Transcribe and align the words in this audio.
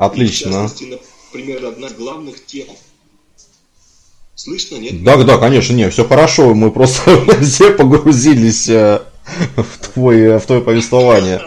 Отлично. 0.00 0.46
И, 0.46 0.48
в 0.48 0.54
частности, 0.54 0.98
например, 1.30 1.66
одна 1.66 1.88
из 1.88 1.92
главных 1.92 2.46
тем. 2.46 2.66
Слышно, 4.34 4.76
нет? 4.76 5.04
Да, 5.04 5.22
да, 5.22 5.36
конечно, 5.36 5.74
нет, 5.74 5.92
все 5.92 6.06
хорошо. 6.06 6.54
Мы 6.54 6.70
просто 6.70 7.22
все 7.42 7.74
погрузились 7.74 8.70
э, 8.70 9.02
в, 9.56 9.88
твой, 9.92 10.38
в 10.38 10.46
твое 10.46 10.62
повествование. 10.62 11.42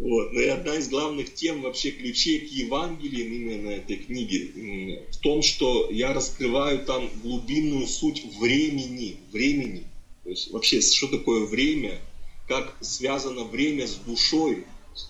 Вот. 0.00 0.32
Но 0.32 0.40
и 0.40 0.48
одна 0.48 0.74
из 0.74 0.88
главных 0.88 1.32
тем, 1.32 1.62
вообще 1.62 1.92
ключей 1.92 2.40
к 2.40 2.50
Евангелиям 2.50 3.32
именно 3.32 3.70
этой 3.70 3.94
книги, 3.94 5.04
в 5.12 5.18
том, 5.18 5.42
что 5.42 5.90
я 5.92 6.12
раскрываю 6.12 6.80
там 6.80 7.08
глубинную 7.22 7.86
суть 7.86 8.24
времени. 8.40 9.18
Времени. 9.30 9.84
То 10.24 10.30
есть 10.30 10.50
вообще, 10.50 10.80
что 10.80 11.06
такое 11.06 11.46
время, 11.46 12.00
как 12.48 12.74
связано 12.80 13.44
время 13.44 13.86
с 13.86 13.94
душой, 13.94 14.64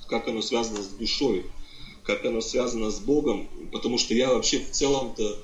как 0.06 0.28
оно 0.28 0.42
связано 0.42 0.82
с 0.82 0.88
душой, 0.88 1.44
как 2.02 2.24
оно 2.24 2.40
связано 2.40 2.90
с 2.90 3.00
Богом, 3.00 3.48
потому 3.72 3.98
что 3.98 4.14
я 4.14 4.32
вообще 4.32 4.58
в 4.60 4.70
целом-то 4.70 5.38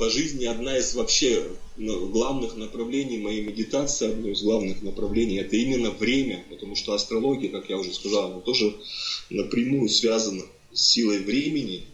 по 0.00 0.08
жизни 0.08 0.46
одна 0.46 0.78
из 0.78 0.94
вообще 0.94 1.46
ну, 1.76 2.08
главных 2.08 2.56
направлений 2.56 3.18
моей 3.18 3.42
медитации, 3.42 4.10
одно 4.10 4.30
из 4.30 4.42
главных 4.42 4.80
направлений, 4.80 5.38
это 5.38 5.56
именно 5.56 5.90
время, 5.90 6.44
потому 6.48 6.74
что 6.74 6.94
астрология, 6.94 7.50
как 7.50 7.68
я 7.68 7.76
уже 7.76 7.92
сказал, 7.92 8.32
она 8.32 8.40
тоже 8.40 8.74
напрямую 9.28 9.90
связана 9.90 10.42
с 10.72 10.80
силой 10.80 11.18
времени. 11.18 11.84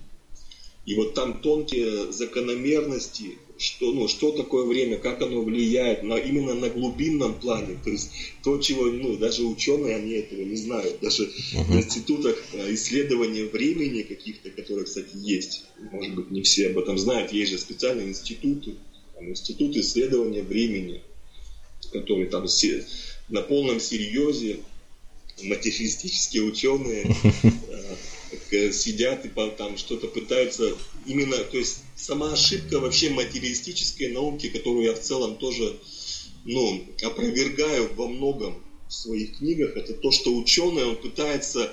И 0.84 0.94
вот 0.94 1.14
там 1.14 1.40
тонкие 1.40 2.12
закономерности, 2.12 3.38
что, 3.58 3.92
ну, 3.92 4.08
что 4.08 4.32
такое 4.32 4.64
время, 4.64 4.98
как 4.98 5.22
оно 5.22 5.42
влияет 5.42 6.02
на, 6.02 6.14
именно 6.14 6.54
на 6.54 6.68
глубинном 6.68 7.34
плане. 7.34 7.78
То 7.82 7.90
есть 7.90 8.10
то, 8.42 8.58
чего 8.58 8.86
ну, 8.86 9.16
даже 9.16 9.44
ученые 9.44 9.96
они 9.96 10.12
этого 10.12 10.42
не 10.42 10.56
знают. 10.56 11.00
Даже 11.00 11.24
uh-huh. 11.24 11.64
в 11.64 11.76
институтах 11.76 12.36
э, 12.52 12.74
исследования 12.74 13.44
времени 13.44 14.02
каких-то, 14.02 14.50
которые, 14.50 14.84
кстати, 14.84 15.14
есть. 15.14 15.64
Может 15.90 16.14
быть, 16.14 16.30
не 16.30 16.42
все 16.42 16.68
об 16.68 16.78
этом 16.78 16.98
знают. 16.98 17.32
Есть 17.32 17.52
же 17.52 17.58
специальные 17.58 18.08
институты. 18.08 18.74
Там, 19.14 19.30
институт 19.30 19.76
исследования 19.76 20.42
времени, 20.42 21.00
которые 21.92 22.26
там 22.26 22.46
все, 22.46 22.84
на 23.28 23.40
полном 23.40 23.80
серьезе 23.80 24.58
материалистические 25.42 26.42
ученые 26.44 27.04
сидят 28.72 29.24
и 29.24 29.28
там 29.28 29.76
что-то 29.76 30.08
пытаются 30.08 30.74
именно, 31.06 31.36
то 31.38 31.56
есть 31.56 31.78
сама 31.94 32.32
ошибка 32.32 32.80
вообще 32.80 33.10
материалистической 33.10 34.08
науки, 34.08 34.48
которую 34.48 34.84
я 34.84 34.94
в 34.94 35.00
целом 35.00 35.36
тоже 35.36 35.76
ну, 36.44 36.84
опровергаю 37.02 37.92
во 37.94 38.06
многом 38.08 38.62
в 38.88 38.92
своих 38.92 39.38
книгах, 39.38 39.76
это 39.76 39.94
то, 39.94 40.10
что 40.10 40.34
ученый, 40.34 40.84
он 40.84 40.96
пытается, 40.96 41.72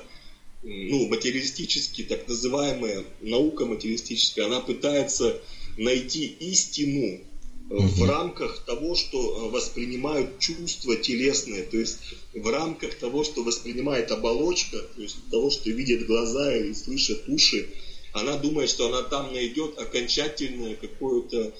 ну, 0.63 1.07
материалистически, 1.07 2.03
так 2.03 2.27
называемая 2.27 3.05
наука 3.21 3.65
материалистическая, 3.65 4.45
она 4.45 4.59
пытается 4.59 5.39
найти 5.77 6.25
истину 6.39 7.19
в 7.69 8.03
рамках 8.03 8.59
того, 8.65 8.95
что 8.95 9.17
э, 9.17 9.49
воспринимают 9.49 10.39
чувства 10.39 10.95
телесные, 10.95 11.63
то 11.63 11.77
есть 11.77 11.97
в 12.33 12.47
рамках 12.47 12.95
того, 12.95 13.23
что 13.23 13.43
воспринимает 13.43 14.11
оболочка, 14.11 14.77
то 14.77 15.01
есть 15.01 15.17
того, 15.31 15.49
что 15.49 15.69
видят 15.69 16.05
глаза 16.05 16.55
и 16.55 16.73
слышат 16.73 17.27
уши, 17.27 17.69
она 18.11 18.37
думает, 18.37 18.69
что 18.69 18.87
она 18.87 19.01
там 19.01 19.33
найдет 19.33 19.77
окончательное 19.79 20.75
какое-то 20.75 21.53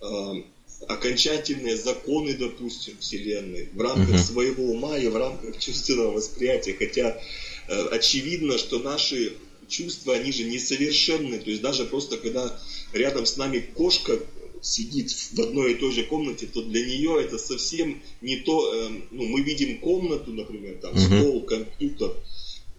э, 0.00 0.42
окончательные 0.88 1.76
законы, 1.76 2.34
допустим, 2.34 2.96
Вселенной 2.98 3.68
в 3.72 3.80
рамках 3.80 4.16
uh-huh. 4.16 4.32
своего 4.32 4.64
ума 4.64 4.98
и 4.98 5.08
в 5.08 5.16
рамках 5.16 5.58
чувственного 5.58 6.12
восприятия. 6.12 6.74
Хотя 6.74 7.20
э, 7.68 7.86
очевидно, 7.92 8.58
что 8.58 8.78
наши 8.78 9.34
чувства, 9.68 10.14
они 10.14 10.32
же 10.32 10.44
несовершенны. 10.44 11.38
То 11.38 11.50
есть 11.50 11.62
даже 11.62 11.84
просто 11.84 12.16
когда 12.16 12.58
рядом 12.92 13.26
с 13.26 13.36
нами 13.36 13.60
кошка 13.60 14.18
сидит 14.62 15.10
в 15.10 15.40
одной 15.40 15.72
и 15.72 15.74
той 15.76 15.92
же 15.92 16.04
комнате, 16.04 16.46
то 16.46 16.62
для 16.62 16.84
нее 16.84 17.22
это 17.22 17.38
совсем 17.38 18.02
не 18.20 18.36
то. 18.36 18.72
Э, 18.74 18.90
ну, 19.10 19.26
мы 19.26 19.42
видим 19.42 19.78
комнату, 19.78 20.32
например, 20.32 20.76
там 20.80 20.94
uh-huh. 20.94 21.20
стол, 21.20 21.42
компьютер, 21.42 22.14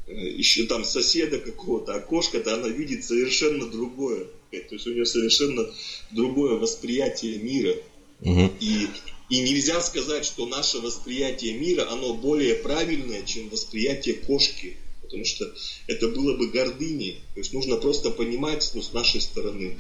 э, 0.07 0.13
еще 0.13 0.65
там 0.65 0.83
соседа 0.83 1.39
какого-то, 1.39 1.99
кошка-то 2.01 2.55
она 2.55 2.67
видит 2.67 3.03
совершенно 3.03 3.67
другое. 3.67 4.27
То 4.51 4.75
есть 4.75 4.85
у 4.85 4.91
нее 4.91 5.05
совершенно 5.05 5.65
другое 6.11 6.55
восприятие 6.55 7.37
мира. 7.37 7.75
Uh-huh. 8.21 8.51
И, 8.59 8.87
и 9.29 9.41
нельзя 9.41 9.81
сказать, 9.81 10.25
что 10.25 10.45
наше 10.45 10.79
восприятие 10.79 11.53
мира, 11.53 11.89
оно 11.89 12.13
более 12.13 12.55
правильное, 12.55 13.23
чем 13.23 13.49
восприятие 13.49 14.15
кошки. 14.15 14.77
Потому 15.01 15.25
что 15.25 15.53
это 15.87 16.07
было 16.07 16.37
бы 16.37 16.47
гордыней. 16.47 17.19
То 17.33 17.39
есть 17.39 17.53
нужно 17.53 17.77
просто 17.77 18.11
понимать 18.11 18.71
ну, 18.73 18.81
с 18.81 18.93
нашей 18.93 19.19
стороны 19.19 19.77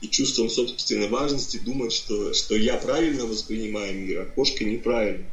и 0.00 0.08
чувством 0.08 0.48
собственной 0.48 1.08
важности 1.08 1.60
думать, 1.64 1.92
что, 1.92 2.32
что 2.32 2.56
я 2.56 2.74
правильно 2.74 3.26
воспринимаю 3.26 3.94
мир, 3.94 4.20
а 4.22 4.24
кошка 4.24 4.64
неправильно. 4.64 5.24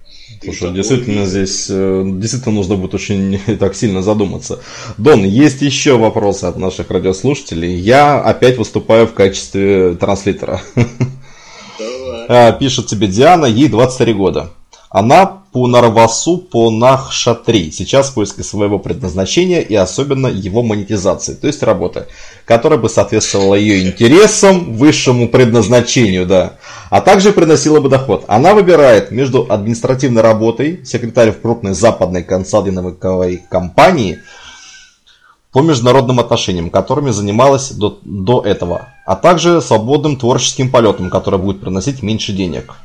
Слушай, 0.43 0.73
действительно 0.73 1.19
мир... 1.19 1.25
здесь 1.25 1.67
э, 1.69 2.03
действительно 2.05 2.55
нужно 2.55 2.75
будет 2.75 2.93
очень 2.93 3.39
так 3.59 3.75
сильно 3.75 4.01
задуматься. 4.01 4.59
Дон, 4.97 5.23
есть 5.23 5.61
еще 5.61 5.97
вопросы 5.97 6.45
от 6.45 6.57
наших 6.57 6.91
радиослушателей. 6.91 7.75
Я 7.75 8.19
опять 8.21 8.57
выступаю 8.57 9.07
в 9.07 9.13
качестве 9.13 9.95
транслитера. 9.95 10.61
Давай. 10.75 12.25
А, 12.27 12.51
пишет 12.51 12.87
тебе 12.87 13.07
Диана, 13.07 13.45
ей 13.45 13.69
23 13.69 14.13
года. 14.13 14.51
Она 14.89 15.25
по 15.25 15.67
Нарвасу 15.67 16.37
по 16.37 16.71
Нахшатри, 16.71 17.71
сейчас 17.71 18.09
в 18.09 18.13
поиске 18.13 18.43
своего 18.43 18.79
предназначения 18.79 19.59
и 19.59 19.75
особенно 19.75 20.27
его 20.27 20.63
монетизации, 20.63 21.33
то 21.33 21.47
есть 21.47 21.61
работы, 21.61 22.05
которая 22.45 22.79
бы 22.79 22.87
соответствовала 22.87 23.55
ее 23.55 23.85
интересам, 23.85 24.75
высшему 24.75 25.27
предназначению, 25.27 26.25
да, 26.25 26.53
а 26.89 27.01
также 27.01 27.33
приносила 27.33 27.81
бы 27.81 27.89
доход. 27.89 28.23
Она 28.27 28.53
выбирает 28.53 29.11
между 29.11 29.45
административной 29.49 30.21
работой, 30.21 30.85
секретарь 30.85 31.31
в 31.31 31.41
крупной 31.41 31.73
западной 31.73 32.23
консалтинговой 32.23 33.43
компании, 33.49 34.19
по 35.51 35.61
международным 35.61 36.19
отношениям, 36.19 36.69
которыми 36.69 37.09
занималась 37.09 37.71
до, 37.71 37.99
до 38.03 38.41
этого, 38.41 38.89
а 39.05 39.15
также 39.15 39.61
свободным 39.61 40.15
творческим 40.15 40.69
полетом, 40.69 41.09
который 41.09 41.39
будет 41.39 41.61
приносить 41.61 42.03
меньше 42.03 42.31
денег. 42.31 42.75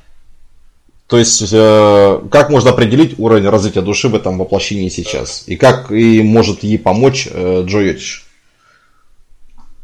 То 1.12 1.18
есть, 1.18 1.42
э, 1.52 2.20
как 2.30 2.48
можно 2.48 2.70
определить 2.70 3.18
уровень 3.18 3.46
развития 3.46 3.82
души 3.82 4.08
в 4.08 4.14
этом 4.14 4.38
воплощении 4.38 4.88
сейчас? 4.88 5.44
И 5.46 5.56
как 5.56 5.92
и 5.92 6.22
может 6.22 6.62
ей 6.62 6.78
помочь 6.78 7.28
э, 7.30 7.64
Джо 7.66 7.80
Йотиш? 7.80 8.24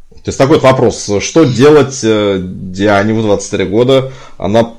То 0.09 0.23
есть, 0.25 0.39
такой 0.39 0.59
вопрос. 0.59 1.11
Что 1.21 1.45
делать 1.45 2.01
э, 2.03 2.39
Диане 2.41 3.13
в 3.13 3.21
23 3.21 3.67
года? 3.67 4.11
Она 4.39 4.75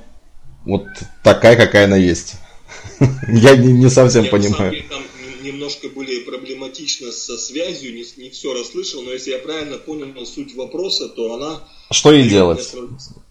вот 0.65 0.87
такая, 1.21 1.55
какая 1.55 1.85
она 1.85 1.97
есть. 1.97 2.37
Я 3.27 3.55
не, 3.55 3.71
не 3.71 3.89
совсем 3.91 4.23
Я 4.23 4.31
понимаю. 4.31 4.83
Там 4.89 5.03
немножко 5.43 5.87
были 5.89 6.21
проблематично 6.21 7.11
со 7.11 7.37
связью, 7.37 7.93
не, 7.93 8.03
не 8.17 8.31
все 8.31 8.55
расслышал, 8.55 9.03
но 9.03 9.11
если 9.11 9.29
я 9.29 9.37
правильно 9.37 9.77
понял 9.77 10.25
суть 10.25 10.55
вопроса, 10.55 11.09
то 11.09 11.35
она... 11.35 11.61
Что 11.91 12.11
ей 12.11 12.27
делать? 12.27 12.73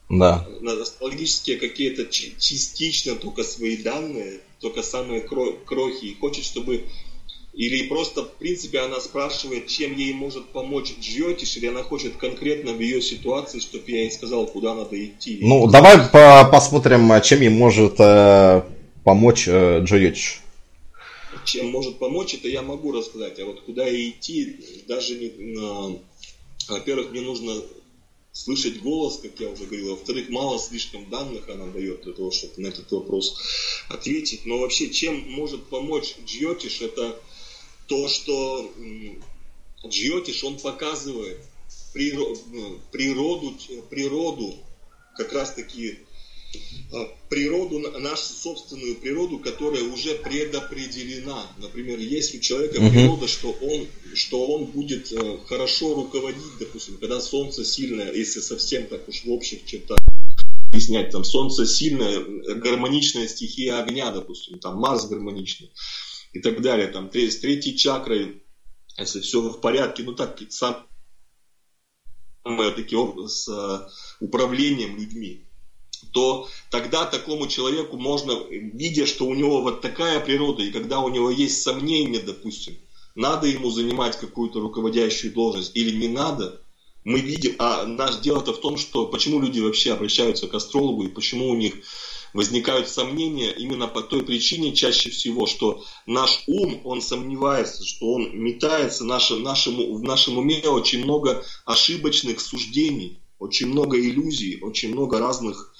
Да. 0.08 0.46
Астрологические 0.80 1.58
какие-то 1.58 2.06
частично 2.06 3.14
только 3.14 3.44
свои 3.44 3.76
данные, 3.76 4.40
только 4.60 4.82
самые 4.82 5.20
крохи. 5.20 6.04
И 6.06 6.14
хочет, 6.14 6.44
чтобы 6.44 6.84
или 7.58 7.88
просто, 7.88 8.22
в 8.22 8.34
принципе, 8.34 8.78
она 8.78 9.00
спрашивает, 9.00 9.66
чем 9.66 9.96
ей 9.96 10.14
может 10.14 10.46
помочь 10.50 10.94
Джиотиш, 11.00 11.56
или 11.56 11.66
она 11.66 11.82
хочет 11.82 12.16
конкретно 12.16 12.72
в 12.72 12.80
ее 12.80 13.02
ситуации, 13.02 13.58
чтобы 13.58 13.82
я 13.88 14.02
ей 14.02 14.12
сказал, 14.12 14.46
куда 14.46 14.74
надо 14.76 15.04
идти. 15.04 15.40
Ну, 15.42 15.66
давай 15.66 15.98
по 16.08 16.48
посмотрим, 16.50 17.10
чем 17.20 17.40
ей 17.40 17.50
может 17.50 17.96
э, 17.98 18.62
помочь 19.02 19.48
э, 19.48 19.80
Джиотиш. 19.82 20.40
Чем 21.44 21.70
может 21.70 21.98
помочь, 21.98 22.34
это 22.34 22.46
я 22.46 22.62
могу 22.62 22.92
рассказать. 22.92 23.40
А 23.40 23.44
вот 23.44 23.62
куда 23.62 23.86
ей 23.86 24.10
идти, 24.10 24.60
даже 24.86 25.14
не... 25.16 25.98
Во-первых, 26.68 27.10
мне 27.10 27.22
нужно 27.22 27.54
слышать 28.38 28.80
голос, 28.80 29.18
как 29.18 29.40
я 29.40 29.48
уже 29.50 29.64
говорил. 29.64 29.90
Во-вторых, 29.90 30.28
мало 30.28 30.58
слишком 30.58 31.10
данных 31.10 31.48
она 31.48 31.66
дает 31.66 32.02
для 32.02 32.12
того, 32.12 32.30
чтобы 32.30 32.54
на 32.58 32.68
этот 32.68 32.90
вопрос 32.92 33.36
ответить. 33.88 34.46
Но 34.46 34.58
вообще, 34.58 34.90
чем 34.90 35.28
может 35.32 35.66
помочь 35.66 36.14
Джиотиш, 36.24 36.80
это 36.82 37.20
то, 37.88 38.06
что 38.06 38.72
Джиотиш, 39.84 40.44
он 40.44 40.58
показывает 40.58 41.40
природу, 41.92 42.80
природу, 42.92 43.54
природу 43.90 44.54
как 45.16 45.32
раз 45.32 45.54
таки 45.54 45.98
а, 45.98 46.07
природу, 47.28 47.78
нашу 47.98 48.32
собственную 48.32 48.96
природу, 48.96 49.38
которая 49.38 49.82
уже 49.82 50.14
предопределена. 50.14 51.46
Например, 51.58 51.98
есть 51.98 52.34
у 52.34 52.40
человека 52.40 52.78
uh-huh. 52.78 52.90
природа, 52.90 53.28
что 53.28 53.50
он, 53.50 53.86
что 54.14 54.46
он 54.46 54.64
будет 54.66 55.12
э, 55.12 55.38
хорошо 55.46 55.94
руководить, 55.94 56.58
допустим, 56.58 56.96
когда 56.96 57.20
солнце 57.20 57.64
сильное, 57.64 58.12
если 58.12 58.40
совсем 58.40 58.86
так 58.86 59.06
уж 59.08 59.24
в 59.24 59.30
общих 59.30 59.66
чертах 59.66 59.98
объяснять, 60.70 61.10
там 61.10 61.24
солнце 61.24 61.66
сильное, 61.66 62.20
гармоничная 62.54 63.28
стихия 63.28 63.82
огня, 63.82 64.10
допустим, 64.10 64.58
там 64.58 64.78
Марс 64.78 65.06
гармоничный 65.06 65.70
и 66.32 66.40
так 66.40 66.62
далее, 66.62 66.88
там 66.88 67.10
с 67.12 67.38
третьей 67.38 67.76
чакрой 67.76 68.42
если 68.98 69.20
все 69.20 69.40
в 69.40 69.60
порядке, 69.60 70.02
ну 70.02 70.12
так, 70.14 70.38
сам 70.50 70.86
таки 72.44 72.96
с 73.28 73.48
э, 73.48 73.88
управлением 74.20 74.96
людьми, 74.96 75.47
то 76.12 76.48
тогда 76.70 77.04
такому 77.04 77.46
человеку 77.48 77.96
можно, 77.96 78.32
видя, 78.50 79.06
что 79.06 79.26
у 79.26 79.34
него 79.34 79.62
вот 79.62 79.80
такая 79.80 80.20
природа, 80.20 80.62
и 80.62 80.70
когда 80.70 81.00
у 81.00 81.08
него 81.08 81.30
есть 81.30 81.62
сомнения, 81.62 82.20
допустим, 82.20 82.76
надо 83.14 83.46
ему 83.46 83.70
занимать 83.70 84.16
какую-то 84.18 84.60
руководящую 84.60 85.32
должность 85.32 85.74
или 85.74 85.94
не 85.96 86.08
надо, 86.08 86.60
мы 87.04 87.20
видим, 87.20 87.54
а 87.58 87.86
наш 87.86 88.16
дело-то 88.18 88.52
в 88.52 88.60
том, 88.60 88.76
что 88.76 89.06
почему 89.06 89.40
люди 89.40 89.60
вообще 89.60 89.92
обращаются 89.92 90.46
к 90.46 90.54
астрологу 90.54 91.04
и 91.04 91.08
почему 91.08 91.48
у 91.48 91.56
них 91.56 91.74
возникают 92.34 92.88
сомнения 92.88 93.50
именно 93.50 93.88
по 93.88 94.02
той 94.02 94.22
причине 94.22 94.74
чаще 94.74 95.10
всего, 95.10 95.46
что 95.46 95.82
наш 96.06 96.42
ум, 96.46 96.80
он 96.84 97.00
сомневается, 97.00 97.84
что 97.84 98.12
он 98.12 98.36
метается, 98.38 99.04
наше, 99.04 99.36
нашему, 99.36 99.94
в 99.94 100.02
нашем 100.02 100.38
уме 100.38 100.60
очень 100.68 101.02
много 101.02 101.44
ошибочных 101.64 102.40
суждений, 102.40 103.20
очень 103.38 103.68
много 103.68 103.98
иллюзий, 103.98 104.58
очень 104.60 104.92
много 104.92 105.18
разных... 105.18 105.74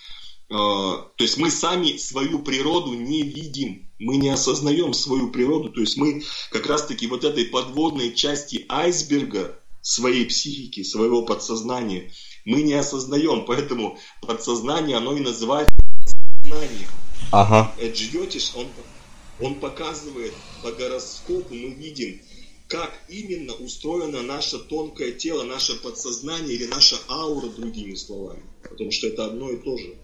Э, 0.50 0.54
то 0.54 1.24
есть 1.24 1.36
мы 1.36 1.50
сами 1.50 1.96
свою 1.96 2.38
природу 2.40 2.94
не 2.94 3.22
видим, 3.22 3.90
мы 3.98 4.16
не 4.16 4.30
осознаем 4.30 4.94
свою 4.94 5.30
природу, 5.30 5.70
то 5.70 5.80
есть 5.80 5.96
мы 5.96 6.22
как 6.50 6.66
раз-таки 6.66 7.06
вот 7.06 7.24
этой 7.24 7.46
подводной 7.46 8.14
части 8.14 8.64
айсберга 8.68 9.58
своей 9.82 10.24
психики, 10.24 10.82
своего 10.82 11.22
подсознания, 11.22 12.12
мы 12.44 12.62
не 12.62 12.74
осознаем, 12.74 13.44
поэтому 13.44 13.98
подсознание, 14.22 14.96
оно 14.96 15.16
и 15.16 15.20
называется 15.20 15.74
знаниях. 16.44 16.88
Ага. 17.30 17.74
Джиотиш, 17.80 18.52
он, 18.54 18.68
он 19.40 19.56
показывает 19.56 20.32
по 20.62 20.72
гороскопу, 20.72 21.54
мы 21.54 21.70
видим, 21.70 22.20
как 22.68 22.92
именно 23.08 23.54
устроено 23.54 24.22
наше 24.22 24.58
тонкое 24.58 25.12
тело, 25.12 25.42
наше 25.42 25.80
подсознание 25.82 26.54
или 26.54 26.66
наша 26.66 26.96
аура, 27.08 27.48
другими 27.48 27.94
словами. 27.94 28.42
Потому 28.62 28.90
что 28.90 29.06
это 29.06 29.26
одно 29.26 29.50
и 29.50 29.56
то 29.56 29.76
же. 29.76 29.94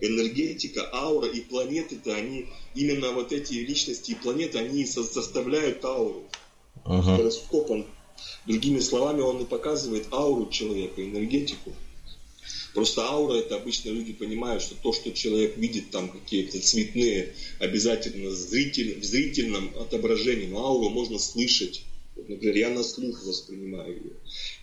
Энергетика, 0.00 0.88
аура 0.92 1.28
и 1.28 1.40
планеты-то, 1.40 2.14
они, 2.14 2.48
именно 2.74 3.12
вот 3.12 3.32
эти 3.32 3.54
личности 3.54 4.12
и 4.12 4.14
планеты, 4.16 4.58
они 4.58 4.84
составляют 4.86 5.84
ауру. 5.84 6.24
Гороскоп, 6.84 7.70
он, 7.70 7.86
другими 8.46 8.80
словами, 8.80 9.20
он 9.20 9.42
и 9.42 9.44
показывает 9.44 10.06
ауру 10.12 10.50
человека, 10.50 11.02
энергетику. 11.02 11.72
Просто 12.74 13.06
аура 13.06 13.34
это 13.34 13.56
обычно 13.56 13.90
люди 13.90 14.12
понимают, 14.12 14.60
что 14.62 14.74
то, 14.74 14.92
что 14.92 15.12
человек 15.12 15.56
видит, 15.56 15.90
там 15.90 16.08
какие-то 16.08 16.60
цветные, 16.60 17.32
обязательно 17.60 18.30
зритель, 18.30 18.98
в 18.98 19.04
зрительном 19.04 19.72
отображении, 19.78 20.48
но 20.48 20.66
ауру 20.66 20.90
можно 20.90 21.18
слышать. 21.18 21.82
Вот, 22.24 22.36
например, 22.36 22.56
я 22.56 22.70
на 22.70 22.82
слух 22.82 23.22
воспринимаю 23.24 23.96
ее. 23.96 24.12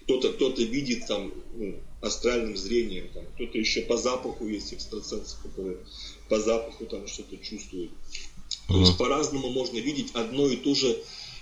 Кто-то 0.03 0.33
кто 0.33 0.49
видит 0.49 1.05
там 1.07 1.31
ну, 1.55 1.75
астральным 2.01 2.57
зрением, 2.57 3.09
там, 3.13 3.23
кто-то 3.35 3.57
еще 3.57 3.81
по 3.83 3.97
запаху 3.97 4.47
есть 4.47 4.73
экстрасенсы, 4.73 5.37
которые 5.43 5.77
по 6.27 6.39
запаху 6.39 6.85
там 6.85 7.07
что-то 7.07 7.37
чувствуют. 7.37 7.91
То 8.67 8.79
есть 8.79 8.97
по-разному 8.97 9.49
можно 9.49 9.77
видеть 9.77 10.11
одно 10.13 10.47
и 10.47 10.57
то 10.57 10.73
же 10.73 10.97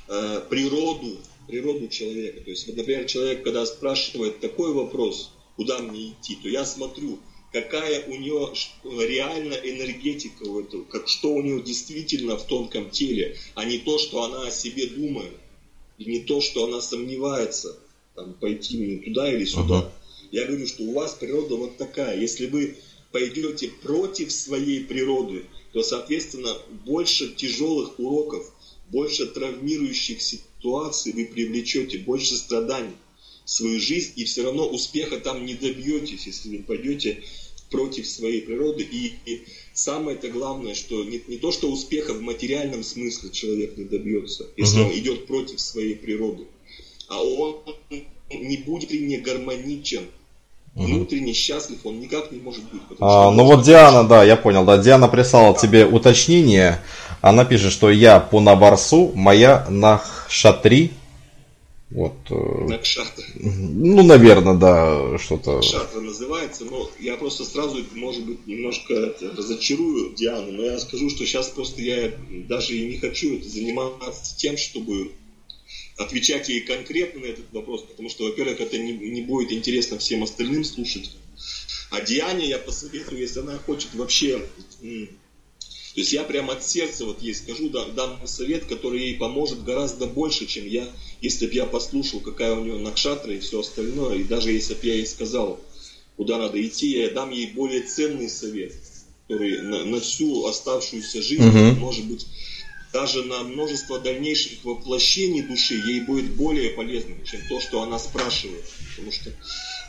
э, 0.10 0.42
природу, 0.50 1.18
природу 1.48 1.88
человека. 1.88 2.42
То 2.42 2.50
есть, 2.50 2.68
вот, 2.68 2.76
например, 2.76 3.06
человек, 3.06 3.44
когда 3.44 3.66
спрашивает 3.66 4.42
такой 4.42 4.74
вопрос, 4.74 5.32
куда 5.56 5.80
мне 5.80 6.10
идти, 6.10 6.36
то 6.36 6.50
я 6.50 6.66
смотрю, 6.66 7.20
какая 7.54 8.06
у 8.08 8.16
нее 8.16 8.54
реально 8.84 9.54
энергетика, 9.54 10.44
в 10.44 10.58
этом, 10.58 10.84
как, 10.86 11.08
что 11.08 11.34
у 11.34 11.42
нее 11.42 11.62
действительно 11.62 12.36
в 12.36 12.44
тонком 12.44 12.90
теле, 12.90 13.38
а 13.56 13.64
не 13.64 13.78
то, 13.78 13.98
что 13.98 14.24
она 14.24 14.48
о 14.48 14.52
себе 14.52 14.88
думает, 14.88 15.32
и 16.00 16.06
не 16.06 16.22
то, 16.22 16.42
что 16.42 16.66
она 16.66 16.82
сомневается, 16.82 17.78
там, 18.16 18.34
пойти 18.34 18.78
мне 18.78 18.98
туда 18.98 19.32
или 19.32 19.46
сюда. 19.46 19.82
Uh-huh. 19.82 20.30
Я 20.32 20.46
говорю, 20.46 20.66
что 20.66 20.84
у 20.84 20.94
вас 20.94 21.14
природа 21.14 21.56
вот 21.56 21.78
такая. 21.78 22.20
Если 22.20 22.48
вы 22.48 22.78
пойдете 23.12 23.70
против 23.82 24.32
своей 24.32 24.84
природы, 24.84 25.46
то, 25.74 25.84
соответственно, 25.84 26.56
больше 26.86 27.34
тяжелых 27.36 28.00
уроков, 28.00 28.52
больше 28.90 29.28
травмирующих 29.28 30.22
ситуаций 30.22 31.12
вы 31.12 31.26
привлечете, 31.26 32.00
больше 32.00 32.36
страданий 32.36 32.96
свою 33.46 33.80
жизнь, 33.80 34.14
и 34.16 34.26
все 34.26 34.44
равно 34.44 34.68
успеха 34.68 35.20
там 35.20 35.46
не 35.46 35.56
добьетесь, 35.56 36.28
если 36.28 36.50
вы 36.50 36.64
пойдете 36.64 37.24
против 37.70 38.08
своей 38.08 38.42
природы. 38.42 38.84
И, 38.84 39.14
и 39.26 39.44
самое-то 39.74 40.30
главное, 40.30 40.76
что 40.76 41.04
не, 41.04 41.22
не 41.28 41.38
то, 41.38 41.52
что 41.52 41.72
успеха 41.72 42.14
в 42.14 42.22
материальном 42.22 42.84
смысле 42.84 43.30
человек 43.32 43.78
не 43.78 43.86
добьется, 43.86 44.48
если 44.58 44.82
uh-huh. 44.82 44.86
он 44.86 44.98
идет 44.98 45.28
против 45.28 45.60
своей 45.60 45.96
природы, 45.96 46.46
а 47.08 47.24
он 47.24 47.58
не 48.30 48.58
будет 48.58 48.92
не 48.92 49.18
гармоничен, 49.18 50.04
внутренне 50.76 51.34
счастлив 51.34 51.80
он 51.84 52.00
никак 52.00 52.32
не 52.32 52.40
может 52.40 52.64
быть. 52.72 52.82
А, 53.00 53.32
ну 53.32 53.44
вот 53.46 53.64
Диана, 53.64 54.08
да, 54.08 54.24
я 54.24 54.36
понял, 54.36 54.66
да, 54.66 54.78
Диана 54.78 55.08
прислала 55.08 55.54
да. 55.54 55.60
тебе 55.60 55.86
уточнение. 55.86 56.82
Она 57.22 57.44
пишет, 57.44 57.74
что 57.74 57.90
я 57.90 58.20
по 58.20 58.40
Набарсу, 58.40 59.12
моя 59.14 59.66
на 59.70 60.02
Шатри, 60.30 60.92
вот. 61.92 62.14
Э, 62.30 62.68
Накшатра. 62.68 63.26
Ну, 63.36 64.04
наверное, 64.04 64.54
да, 64.54 65.18
что-то. 65.18 65.56
Накшатра 65.56 66.02
называется, 66.02 66.66
но 66.66 66.90
я 67.00 67.18
просто 67.18 67.46
сразу, 67.46 67.84
может 67.96 68.26
быть, 68.26 68.46
немножко 68.46 69.16
разочарую 69.20 70.14
Диану, 70.14 70.52
но 70.52 70.66
я 70.66 70.80
скажу, 70.80 71.10
что 71.10 71.26
сейчас 71.26 71.50
просто 71.50 71.82
я 71.82 72.14
даже 72.48 72.76
и 72.76 72.88
не 72.88 72.98
хочу 72.98 73.42
заниматься 73.42 74.38
тем, 74.38 74.56
чтобы 74.58 75.12
отвечать 75.98 76.48
ей 76.50 76.62
конкретно 76.62 77.22
на 77.22 77.26
этот 77.26 77.52
вопрос, 77.52 77.82
потому 77.82 78.10
что, 78.10 78.26
во-первых, 78.26 78.62
это 78.62 78.78
не, 78.78 78.94
не 78.94 79.22
будет 79.22 79.52
интересно 79.52 79.98
всем 79.98 80.24
остальным 80.24 80.64
слушать. 80.64 81.12
А 81.90 82.02
Диане 82.02 82.48
я 82.48 82.60
посоветую, 82.60 83.20
если 83.20 83.40
она 83.40 83.58
хочет 83.58 83.96
вообще 83.96 84.40
то 85.94 86.02
есть 86.02 86.14
я 86.14 86.24
прямо 86.24 86.54
от 86.54 86.64
сердца 86.64 87.04
вот 87.06 87.22
ей 87.22 87.34
скажу, 87.34 87.70
да, 87.70 87.86
дам 87.86 88.20
совет, 88.26 88.66
который 88.66 89.02
ей 89.02 89.16
поможет 89.16 89.64
гораздо 89.64 90.06
больше, 90.06 90.46
чем 90.46 90.68
я, 90.68 90.88
если 91.22 91.48
бы 91.48 91.54
я 91.54 91.66
послушал, 91.66 92.20
какая 92.20 92.54
у 92.54 92.64
нее 92.64 92.78
накшатра 92.78 93.34
и 93.34 93.40
все 93.40 93.60
остальное, 93.60 94.18
и 94.18 94.24
даже 94.24 94.52
если 94.52 94.74
бы 94.74 94.80
я 94.84 94.96
ей 94.96 95.06
сказал, 95.06 95.60
куда 96.18 96.38
надо 96.38 96.66
идти, 96.66 97.00
я 97.00 97.10
дам 97.10 97.32
ей 97.32 97.52
более 97.52 97.82
ценный 97.82 98.30
совет, 98.30 98.74
который 99.28 99.62
на, 99.62 99.86
на 99.86 100.00
всю 100.00 100.46
оставшуюся 100.46 101.22
жизнь, 101.22 101.48
угу. 101.48 101.80
может 101.80 102.06
быть, 102.06 102.28
даже 102.92 103.24
на 103.24 103.44
множество 103.44 104.00
дальнейших 104.00 104.64
воплощений 104.64 105.44
души 105.44 105.76
ей 105.76 106.02
будет 106.02 106.32
более 106.32 106.72
полезным, 106.72 107.24
чем 107.24 107.42
то, 107.48 107.60
что 107.60 107.84
она 107.84 108.00
спрашивает. 108.00 108.66
Потому 108.90 109.12
что 109.12 109.32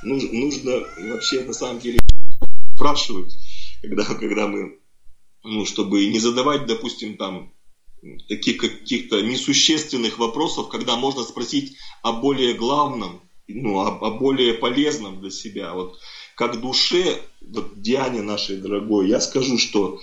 нужно, 0.02 0.32
нужно 0.32 0.86
вообще 0.98 1.40
на 1.40 1.54
самом 1.54 1.80
деле 1.80 1.98
спрашивать, 2.76 3.34
когда, 3.82 4.04
когда 4.04 4.46
мы 4.46 4.80
ну, 5.42 5.64
чтобы 5.64 6.06
не 6.06 6.18
задавать, 6.18 6.66
допустим, 6.66 7.16
там 7.16 7.52
таких 8.28 8.58
каких-то 8.58 9.20
несущественных 9.20 10.18
вопросов, 10.18 10.68
когда 10.68 10.96
можно 10.96 11.22
спросить 11.22 11.76
о 12.02 12.12
более 12.12 12.54
главном, 12.54 13.22
ну, 13.48 13.78
о, 13.78 13.88
о 13.88 14.10
более 14.10 14.54
полезном 14.54 15.20
для 15.20 15.30
себя. 15.30 15.74
Вот 15.74 15.98
как 16.34 16.60
душе, 16.60 17.20
вот 17.40 17.80
Диане 17.82 18.22
нашей 18.22 18.56
дорогой, 18.56 19.08
я 19.08 19.20
скажу, 19.20 19.58
что 19.58 20.00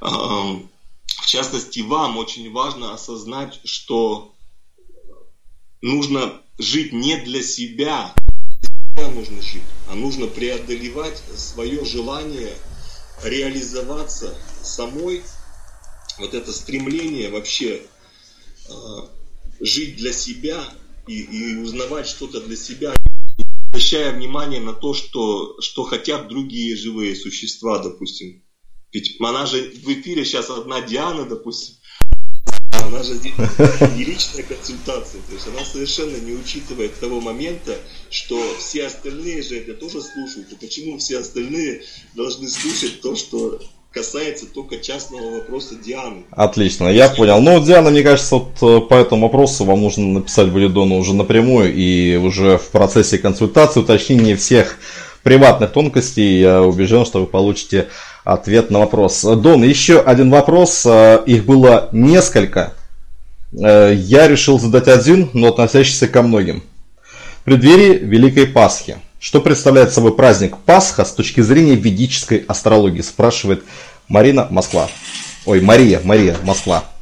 э, 0.00 0.04
в 0.06 1.26
частности 1.26 1.80
вам 1.80 2.18
очень 2.18 2.52
важно 2.52 2.94
осознать, 2.94 3.60
что 3.64 4.34
нужно 5.80 6.40
жить 6.58 6.92
не 6.92 7.16
для 7.16 7.42
себя, 7.42 8.14
нужно 8.96 9.42
жить, 9.42 9.62
а 9.88 9.94
нужно 9.94 10.26
преодолевать 10.26 11.20
свое 11.36 11.84
желание 11.84 12.52
реализоваться 13.24 14.34
самой, 14.62 15.22
вот 16.18 16.34
это 16.34 16.52
стремление 16.52 17.30
вообще 17.30 17.82
э, 18.68 18.72
жить 19.60 19.96
для 19.96 20.12
себя 20.12 20.62
и, 21.06 21.20
и 21.20 21.56
узнавать 21.56 22.06
что-то 22.06 22.40
для 22.40 22.56
себя, 22.56 22.94
обращая 23.68 24.12
внимание 24.12 24.60
на 24.60 24.74
то, 24.74 24.94
что, 24.94 25.60
что 25.60 25.84
хотят 25.84 26.28
другие 26.28 26.76
живые 26.76 27.16
существа, 27.16 27.78
допустим. 27.78 28.42
Ведь 28.92 29.16
она 29.20 29.46
же 29.46 29.72
в 29.82 29.88
эфире 29.88 30.24
сейчас 30.24 30.50
одна 30.50 30.82
Диана, 30.82 31.24
допустим, 31.24 31.76
она 32.72 33.02
же 33.02 33.14
не 33.96 34.04
личная 34.04 34.42
консультация, 34.42 35.22
то 35.22 35.32
есть 35.32 35.46
она 35.46 35.64
совершенно 35.64 36.16
не 36.18 36.32
учитывает 36.32 36.98
того 37.00 37.20
момента, 37.20 37.78
что 38.10 38.38
все 38.58 38.86
остальные 38.86 39.42
же 39.42 39.58
это 39.58 39.74
тоже 39.74 40.02
слушают, 40.02 40.52
и 40.52 40.56
почему 40.56 40.98
все 40.98 41.18
остальные 41.18 41.84
должны 42.14 42.48
слушать 42.48 43.00
то, 43.00 43.16
что 43.16 43.60
касается 43.92 44.46
только 44.46 44.78
частного 44.78 45.36
вопроса 45.36 45.74
Дианы. 45.74 46.24
Отлично, 46.30 46.88
я 46.88 47.08
понял. 47.08 47.40
Ну, 47.40 47.62
Диана, 47.62 47.90
мне 47.90 48.02
кажется, 48.02 48.36
вот 48.36 48.50
э, 48.62 48.80
по 48.80 48.94
этому 48.94 49.22
вопросу 49.22 49.64
вам 49.64 49.82
нужно 49.82 50.06
написать 50.06 50.48
будет 50.48 50.72
Дону 50.72 50.96
уже 50.96 51.14
напрямую 51.14 51.72
и 51.74 52.16
уже 52.16 52.58
в 52.58 52.70
процессе 52.70 53.18
консультации, 53.18 53.80
уточнения 53.80 54.36
всех 54.36 54.78
приватных 55.22 55.72
тонкостей, 55.72 56.40
я 56.40 56.62
убежден, 56.62 57.04
что 57.04 57.20
вы 57.20 57.26
получите 57.26 57.88
ответ 58.24 58.70
на 58.70 58.80
вопрос. 58.80 59.22
Дон, 59.22 59.62
еще 59.62 60.00
один 60.00 60.30
вопрос. 60.30 60.84
Э, 60.86 61.22
их 61.26 61.44
было 61.44 61.88
несколько. 61.92 62.74
Э, 63.52 63.92
я 63.94 64.26
решил 64.26 64.58
задать 64.58 64.88
один, 64.88 65.30
но 65.34 65.48
относящийся 65.48 66.08
ко 66.08 66.22
многим. 66.22 66.62
В 67.42 67.44
преддверии 67.44 67.98
Великой 67.98 68.46
Пасхи. 68.46 68.98
Что 69.22 69.40
представляет 69.40 69.92
собой 69.92 70.16
праздник 70.16 70.58
Пасха 70.66 71.04
с 71.04 71.14
точки 71.14 71.42
зрения 71.42 71.76
ведической 71.76 72.38
астрологии? 72.38 73.02
Спрашивает 73.02 73.62
Марина 74.08 74.48
Москва. 74.50 74.90
Ой, 75.46 75.60
Мария, 75.60 76.00
Мария, 76.02 76.36
Москва. 76.42 76.92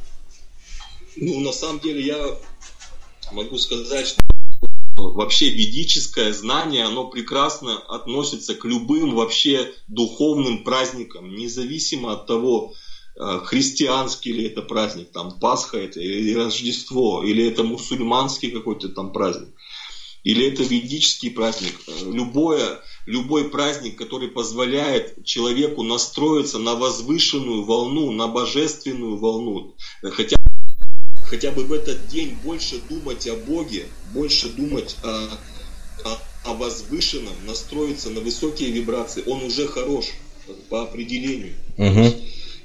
Ну, 1.15 1.39
на 1.39 1.51
самом 1.51 1.79
деле 1.79 2.05
я 2.05 2.23
могу 3.31 3.57
сказать, 3.57 4.05
что 4.05 4.21
вообще 4.97 5.49
ведическое 5.49 6.31
знание, 6.31 6.85
оно 6.85 7.05
прекрасно 7.05 7.79
относится 7.89 8.53
к 8.53 8.65
любым 8.65 9.15
вообще 9.15 9.73
духовным 9.87 10.63
праздникам, 10.63 11.35
независимо 11.35 12.13
от 12.13 12.27
того, 12.27 12.75
э, 13.19 13.39
христианский 13.45 14.31
ли 14.31 14.45
это 14.45 14.61
праздник, 14.61 15.11
там 15.11 15.39
Пасха 15.39 15.79
это, 15.79 15.99
или 15.99 16.35
Рождество, 16.35 17.23
или 17.23 17.47
это 17.47 17.63
мусульманский 17.63 18.51
какой-то 18.51 18.89
там 18.89 19.11
праздник, 19.11 19.55
или 20.23 20.47
это 20.47 20.63
ведический 20.63 21.31
праздник. 21.31 21.73
Любое, 22.05 22.79
любой 23.05 23.49
праздник, 23.49 23.97
который 23.97 24.27
позволяет 24.27 25.23
человеку 25.25 25.83
настроиться 25.83 26.59
на 26.59 26.75
возвышенную 26.75 27.63
волну, 27.63 28.11
на 28.11 28.27
божественную 28.27 29.17
волну, 29.17 29.75
хотя 30.03 30.37
хотя 31.25 31.51
бы 31.51 31.63
в 31.63 31.71
этот 31.71 32.09
день 32.09 32.35
больше 32.43 32.81
думать 32.89 33.25
о 33.25 33.35
Боге, 33.37 33.85
больше 34.13 34.49
думать 34.49 34.97
о, 35.01 35.29
о, 36.03 36.21
о 36.43 36.53
возвышенном, 36.55 37.33
настроиться 37.45 38.09
на 38.09 38.19
высокие 38.19 38.69
вибрации, 38.69 39.23
он 39.25 39.41
уже 39.43 39.65
хорош 39.65 40.07
по 40.69 40.83
определению. 40.83 41.53
Угу. 41.77 42.15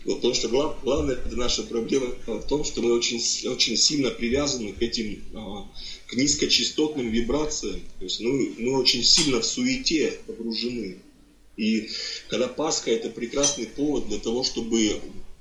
Вот, 0.06 0.16
потому 0.16 0.34
что 0.34 0.48
глав, 0.48 0.76
главная 0.84 1.18
наша 1.32 1.64
проблема 1.64 2.06
в 2.26 2.42
том, 2.42 2.62
что 2.64 2.80
мы 2.80 2.92
очень, 2.92 3.18
очень 3.48 3.76
сильно 3.76 4.10
привязаны 4.10 4.72
к 4.72 4.80
этим 4.80 5.20
а, 5.34 5.68
к 6.06 6.14
низкочастотным 6.14 7.10
вибрациям. 7.10 7.80
То 7.98 8.04
есть 8.04 8.20
мы, 8.20 8.54
мы 8.56 8.78
очень 8.78 9.02
сильно 9.02 9.40
в 9.40 9.44
суете 9.44 10.12
погружены. 10.28 10.98
И 11.56 11.88
когда 12.28 12.46
Пасха 12.46 12.92
это 12.92 13.10
прекрасный 13.10 13.66
повод 13.66 14.06
для 14.08 14.18
того, 14.18 14.44
чтобы 14.44 15.00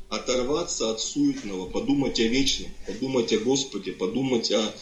оторваться 0.10 0.90
от 0.90 1.00
суетного, 1.00 1.70
подумать 1.70 2.20
о 2.20 2.24
вечном, 2.24 2.72
подумать 2.88 3.34
о 3.34 3.38
Господе, 3.38 3.92
подумать 3.92 4.52
о, 4.52 4.74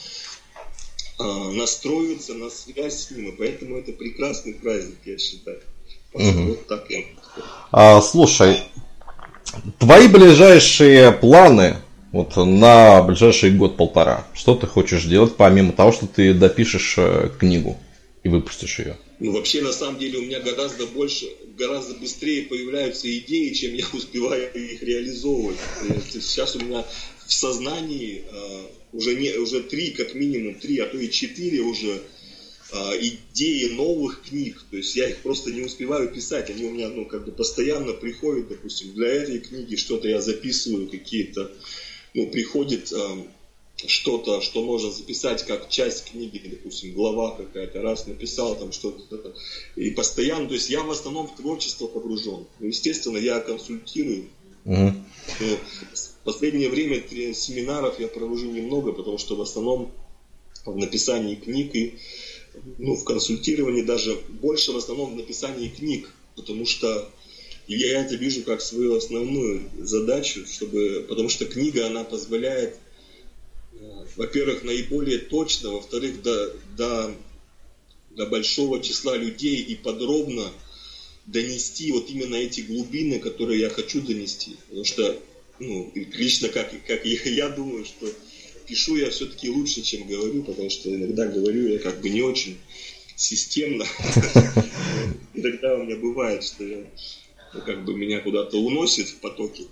о 1.18 1.52
настроиться 1.52 2.36
на 2.36 2.50
связь 2.50 3.08
с 3.08 3.12
Ним. 3.12 3.30
И 3.30 3.36
поэтому 3.36 3.78
это 3.78 3.92
прекрасный 3.92 4.54
праздник, 4.54 5.00
я 5.04 5.18
считаю. 5.18 5.62
Угу. 6.14 6.44
Вот 6.50 6.68
так 6.68 6.90
я 6.90 7.04
а, 7.72 8.00
Слушай, 8.02 8.64
твои 9.80 10.08
ближайшие 10.08 11.12
планы 11.12 11.78
вот 12.12 12.36
на 12.36 13.02
ближайший 13.02 13.52
год-полтора, 13.52 14.28
что 14.34 14.56
ты 14.56 14.68
хочешь 14.68 15.04
делать, 15.06 15.36
помимо 15.36 15.74
того, 15.74 15.92
что 15.92 16.06
ты 16.06 16.34
допишешь 16.34 16.96
э, 16.98 17.30
книгу 17.40 17.78
и 18.24 18.30
выпустишь 18.30 18.80
ее? 18.80 18.98
Ну, 19.20 19.32
вообще, 19.32 19.62
на 19.62 19.72
самом 19.72 20.00
деле, 20.00 20.20
у 20.20 20.22
меня 20.22 20.40
гораздо 20.40 20.86
больше, 20.86 21.26
гораздо 21.58 21.96
быстрее 21.96 22.44
появляются 22.44 23.08
идеи, 23.18 23.52
чем 23.54 23.74
я 23.74 23.86
успеваю 23.94 24.52
их 24.54 24.84
реализовывать. 24.84 25.58
Сейчас 26.12 26.56
у 26.56 26.60
меня 26.60 26.86
в 27.26 27.34
сознании 27.34 28.24
э, 28.30 28.62
уже, 28.94 29.16
не, 29.16 29.32
уже 29.38 29.62
три, 29.62 29.92
как 29.92 30.14
минимум 30.14 30.56
три, 30.56 30.78
а 30.80 30.86
то 30.86 30.98
и 30.98 31.10
четыре 31.10 31.62
уже 31.62 32.02
идеи 32.74 33.76
новых 33.76 34.24
книг. 34.24 34.64
То 34.72 34.78
есть 34.78 34.96
я 34.96 35.10
их 35.10 35.18
просто 35.18 35.52
не 35.52 35.62
успеваю 35.62 36.10
писать. 36.10 36.50
Они 36.50 36.66
у 36.66 36.72
меня 36.72 36.90
ну, 36.90 37.06
как 37.06 37.26
бы 37.26 37.32
постоянно 37.32 37.94
приходят, 37.94 38.48
допустим, 38.48 38.94
для 38.94 39.08
этой 39.08 39.40
книги 39.40 39.76
что-то 39.76 40.08
я 40.08 40.22
записываю, 40.22 40.90
какие-то, 40.90 41.52
ну, 42.14 42.28
приходит... 42.28 42.92
Э, 42.92 43.24
что-то, 43.86 44.42
что 44.42 44.64
можно 44.64 44.92
записать 44.92 45.46
как 45.46 45.70
часть 45.70 46.12
книги, 46.12 46.42
допустим, 46.46 46.94
глава 46.94 47.36
какая-то, 47.36 47.82
раз 47.82 48.08
написал 48.08 48.56
там 48.56 48.72
что-то, 48.72 49.34
и 49.76 49.90
постоянно, 49.92 50.48
то 50.48 50.54
есть 50.54 50.70
я 50.70 50.84
в 50.84 50.92
основном 50.92 51.28
в 51.28 51.36
творчество 51.36 51.88
погружен. 51.88 52.46
Ну, 52.60 52.68
естественно, 52.68 53.18
я 53.18 53.40
консультирую. 53.40 54.28
В 54.66 56.24
последнее 56.24 56.70
время 56.70 57.04
семинаров 57.34 58.00
я 58.00 58.08
провожу 58.08 58.50
немного, 58.52 58.94
потому 58.94 59.18
что 59.18 59.36
в 59.36 59.42
основном 59.42 59.92
в 60.66 60.78
написании 60.78 61.36
книг 61.36 61.76
и 61.76 62.00
ну, 62.78 62.96
в 62.96 63.04
консультировании 63.04 63.82
даже 63.82 64.16
больше 64.42 64.72
в 64.72 64.78
основном 64.78 65.14
в 65.14 65.18
написании 65.18 65.70
книг, 65.70 66.12
потому 66.36 66.66
что 66.66 67.10
я 67.68 68.02
это 68.02 68.16
вижу 68.16 68.44
как 68.44 68.62
свою 68.62 68.96
основную 68.96 69.70
задачу, 69.80 70.46
чтобы, 70.46 71.06
потому 71.08 71.30
что 71.30 71.46
книга, 71.46 71.88
она 71.88 72.04
позволяет 72.04 72.78
во-первых, 74.16 74.64
наиболее 74.64 75.20
точно, 75.20 75.72
во-вторых, 75.72 76.22
до, 76.22 76.54
до, 76.78 77.16
до 78.12 78.26
большого 78.28 78.82
числа 78.82 79.18
людей 79.18 79.62
и 79.62 79.76
подробно 79.76 80.52
донести 81.26 81.92
вот 81.92 82.10
именно 82.10 82.36
эти 82.36 82.62
глубины, 82.62 83.20
которые 83.20 83.60
я 83.60 83.70
хочу 83.70 84.02
донести. 84.02 84.58
Потому 84.68 84.86
что, 84.86 85.20
ну, 85.60 85.92
лично 85.96 86.50
как, 86.50 86.72
как 86.86 87.06
я, 87.06 87.22
я 87.24 87.50
думаю, 87.50 87.86
что 87.86 88.08
пишу 88.66 88.96
я 88.96 89.10
все-таки 89.10 89.50
лучше, 89.50 89.82
чем 89.82 90.08
говорю, 90.08 90.44
потому 90.44 90.70
что 90.70 90.94
иногда 90.94 91.28
говорю 91.28 91.68
я 91.68 91.80
как 91.80 92.02
бы 92.02 92.10
не 92.10 92.22
очень 92.22 92.58
системно. 93.16 93.86
Иногда 95.34 95.76
у 95.76 95.84
меня 95.84 95.96
бывает, 95.98 96.44
что 96.44 96.64
я, 96.64 96.86
ну, 97.54 97.62
как 97.62 97.86
бы 97.86 97.96
меня 97.96 98.20
куда-то 98.22 98.58
уносит 98.58 99.08
в 99.08 99.18
потоке. 99.18 99.64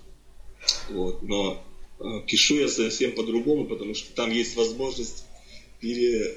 Вот, 0.90 1.22
но 1.22 1.64
Э, 2.02 2.20
пишу 2.26 2.56
я 2.56 2.68
совсем 2.68 3.12
по-другому, 3.12 3.66
потому 3.66 3.94
что 3.94 4.12
там 4.14 4.30
есть 4.30 4.56
возможность 4.56 5.24
пере, 5.80 6.36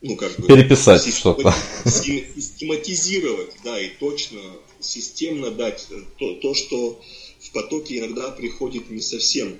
ну, 0.00 0.16
как 0.16 0.34
бы, 0.38 0.46
переписать 0.46 1.06
что-то. 1.14 1.54
Систематизировать, 1.84 3.52
да, 3.62 3.78
и 3.78 3.90
точно, 3.98 4.40
системно 4.80 5.50
дать 5.50 5.86
то, 6.18 6.34
то, 6.36 6.54
что 6.54 7.02
в 7.40 7.50
потоке 7.52 7.98
иногда 7.98 8.30
приходит 8.30 8.90
не 8.90 9.02
совсем 9.02 9.58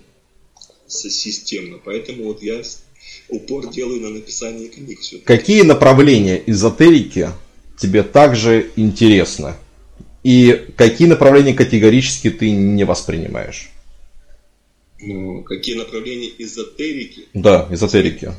системно. 0.94 1.78
Поэтому 1.84 2.24
вот 2.24 2.42
я 2.42 2.62
упор 3.28 3.70
делаю 3.70 4.00
на 4.00 4.10
написание 4.10 4.68
книг. 4.68 4.98
Какие 5.24 5.62
направления 5.62 6.42
эзотерики 6.46 7.30
тебе 7.78 8.02
также 8.02 8.70
интересны? 8.76 9.54
И 10.22 10.68
какие 10.76 11.06
направления 11.06 11.52
категорически 11.52 12.30
ты 12.30 12.50
не 12.50 12.84
воспринимаешь? 12.84 13.70
Ну, 15.00 15.42
какие 15.42 15.76
направления 15.76 16.30
эзотерики? 16.38 17.26
Да, 17.34 17.68
эзотерики. 17.70 18.32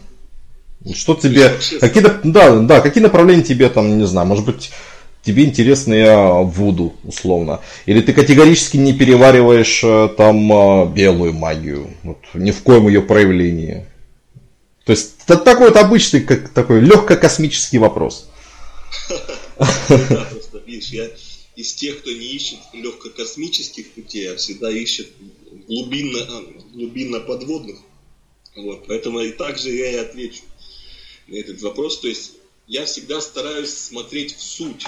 Что 0.94 1.16
тебе... 1.16 1.52
Какие, 1.80 2.04
да, 2.24 2.60
да, 2.60 2.82
какие 2.82 3.04
направления 3.04 3.44
тебе 3.44 3.70
там, 3.70 3.98
не 3.98 4.08
знаю, 4.08 4.28
может 4.28 4.46
быть, 4.46 4.72
тебе 5.26 5.44
интересны 5.46 6.06
а, 6.08 6.42
вуду, 6.42 6.96
условно. 7.04 7.62
Или 7.86 8.02
ты 8.02 8.14
категорически 8.14 8.78
не 8.78 8.94
перевариваешь 8.94 9.82
а, 9.84 10.08
там 10.08 10.52
а, 10.54 10.86
белую 10.86 11.34
магию. 11.34 11.90
Вот, 12.04 12.20
ни 12.34 12.52
в 12.52 12.62
коем 12.62 12.88
ее 12.88 13.02
проявлении. 13.02 13.88
То 14.86 14.92
есть 14.92 15.16
это 15.26 15.38
такой 15.38 15.70
вот 15.70 15.78
обычный, 15.78 16.22
как 16.22 16.50
такой 16.50 16.80
легко-космический 16.82 17.80
вопрос. 17.80 18.30
Просто, 19.88 20.62
видишь, 20.66 20.90
я 20.90 21.10
из 21.56 21.74
тех, 21.74 22.00
кто 22.00 22.12
не 22.12 22.28
ищет 22.36 22.60
легкокосмических 22.74 23.92
путей, 23.92 24.32
а 24.32 24.36
всегда 24.36 24.70
ищет 24.70 25.08
глубинно, 25.68 26.20
а. 26.30 26.44
Вот, 28.56 28.86
поэтому 28.88 29.20
и 29.22 29.32
также 29.32 29.72
я 29.72 29.92
и 29.92 29.96
отвечу 29.96 30.44
на 31.28 31.36
этот 31.36 31.62
вопрос. 31.62 32.00
То 32.00 32.08
есть 32.08 32.34
я 32.68 32.86
всегда 32.86 33.22
стараюсь 33.22 33.74
смотреть 33.74 34.36
в 34.36 34.42
суть. 34.42 34.86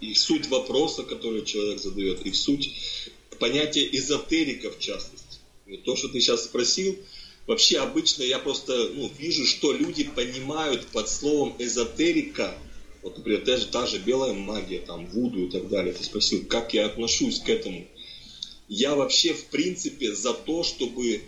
И 0.00 0.14
суть 0.14 0.48
вопроса, 0.48 1.02
который 1.02 1.44
человек 1.44 1.80
задает, 1.80 2.24
и 2.24 2.32
суть 2.32 2.74
понятия 3.40 3.88
эзотерика 3.90 4.70
в 4.70 4.78
частности. 4.78 5.38
Вот 5.66 5.82
то, 5.82 5.96
что 5.96 6.08
ты 6.08 6.20
сейчас 6.20 6.44
спросил, 6.44 6.96
вообще 7.46 7.78
обычно 7.78 8.22
я 8.22 8.38
просто 8.38 8.90
ну, 8.94 9.10
вижу, 9.18 9.44
что 9.46 9.72
люди 9.72 10.04
понимают 10.04 10.86
под 10.88 11.08
словом 11.08 11.56
эзотерика. 11.58 12.56
Вот, 13.02 13.16
например, 13.16 13.42
та 13.44 13.56
же, 13.56 13.66
та 13.66 13.86
же 13.86 13.98
белая 13.98 14.34
магия, 14.34 14.80
там, 14.80 15.06
вуду 15.06 15.46
и 15.46 15.50
так 15.50 15.68
далее. 15.68 15.94
Ты 15.94 16.04
спросил, 16.04 16.44
как 16.46 16.74
я 16.74 16.86
отношусь 16.86 17.40
к 17.40 17.48
этому. 17.48 17.86
Я 18.68 18.94
вообще, 18.94 19.32
в 19.32 19.46
принципе, 19.46 20.14
за 20.14 20.34
то, 20.34 20.62
чтобы 20.62 21.14
э, 21.14 21.20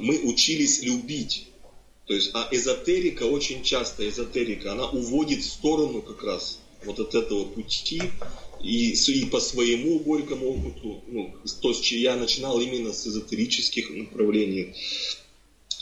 мы 0.00 0.18
учились 0.24 0.82
любить. 0.82 1.46
То 2.06 2.14
есть, 2.14 2.30
а 2.34 2.48
эзотерика, 2.50 3.22
очень 3.24 3.62
часто 3.62 4.08
эзотерика, 4.08 4.72
она 4.72 4.86
уводит 4.90 5.40
в 5.40 5.48
сторону 5.48 6.02
как 6.02 6.24
раз 6.24 6.58
вот 6.84 7.00
от 7.00 7.14
этого 7.14 7.44
пути, 7.44 8.02
и, 8.62 8.92
и 8.92 9.24
по 9.26 9.40
своему 9.40 9.98
горькому 9.98 10.50
опыту, 10.50 11.02
ну, 11.08 11.34
то, 11.60 11.72
с 11.72 11.80
чего 11.80 12.00
я 12.00 12.16
начинал 12.16 12.60
именно 12.60 12.92
с 12.92 13.06
эзотерических 13.06 13.90
направлений, 13.90 14.74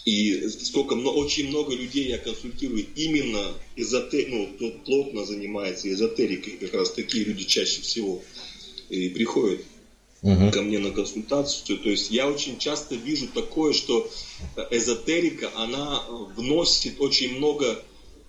и 0.07 0.49
сколько, 0.49 0.95
очень 0.95 1.49
много 1.49 1.75
людей 1.75 2.09
я 2.09 2.19
консультирую 2.19 2.87
именно 2.97 3.52
эзотер, 3.76 4.28
ну, 4.28 4.49
кто 4.54 4.71
плотно 4.71 5.26
занимается 5.26 5.92
эзотерикой, 5.92 6.54
как 6.54 6.75
раз 6.75 6.90
такие 6.90 7.25
люди 7.25 7.45
чаще 7.45 7.83
всего 7.83 8.23
и 8.88 9.11
приходят. 9.11 9.61
угу. 10.23 10.50
ко 10.50 10.62
мне 10.62 10.78
на 10.78 10.90
консультацию. 10.90 11.78
То 11.78 11.90
есть 11.90 12.11
я 12.11 12.28
очень 12.28 12.59
часто 12.59 12.95
вижу 12.95 13.28
такое, 13.28 13.73
что 13.73 14.11
эзотерика, 14.71 15.50
она 15.57 16.02
вносит 16.37 17.00
очень 17.00 17.37
много 17.37 17.83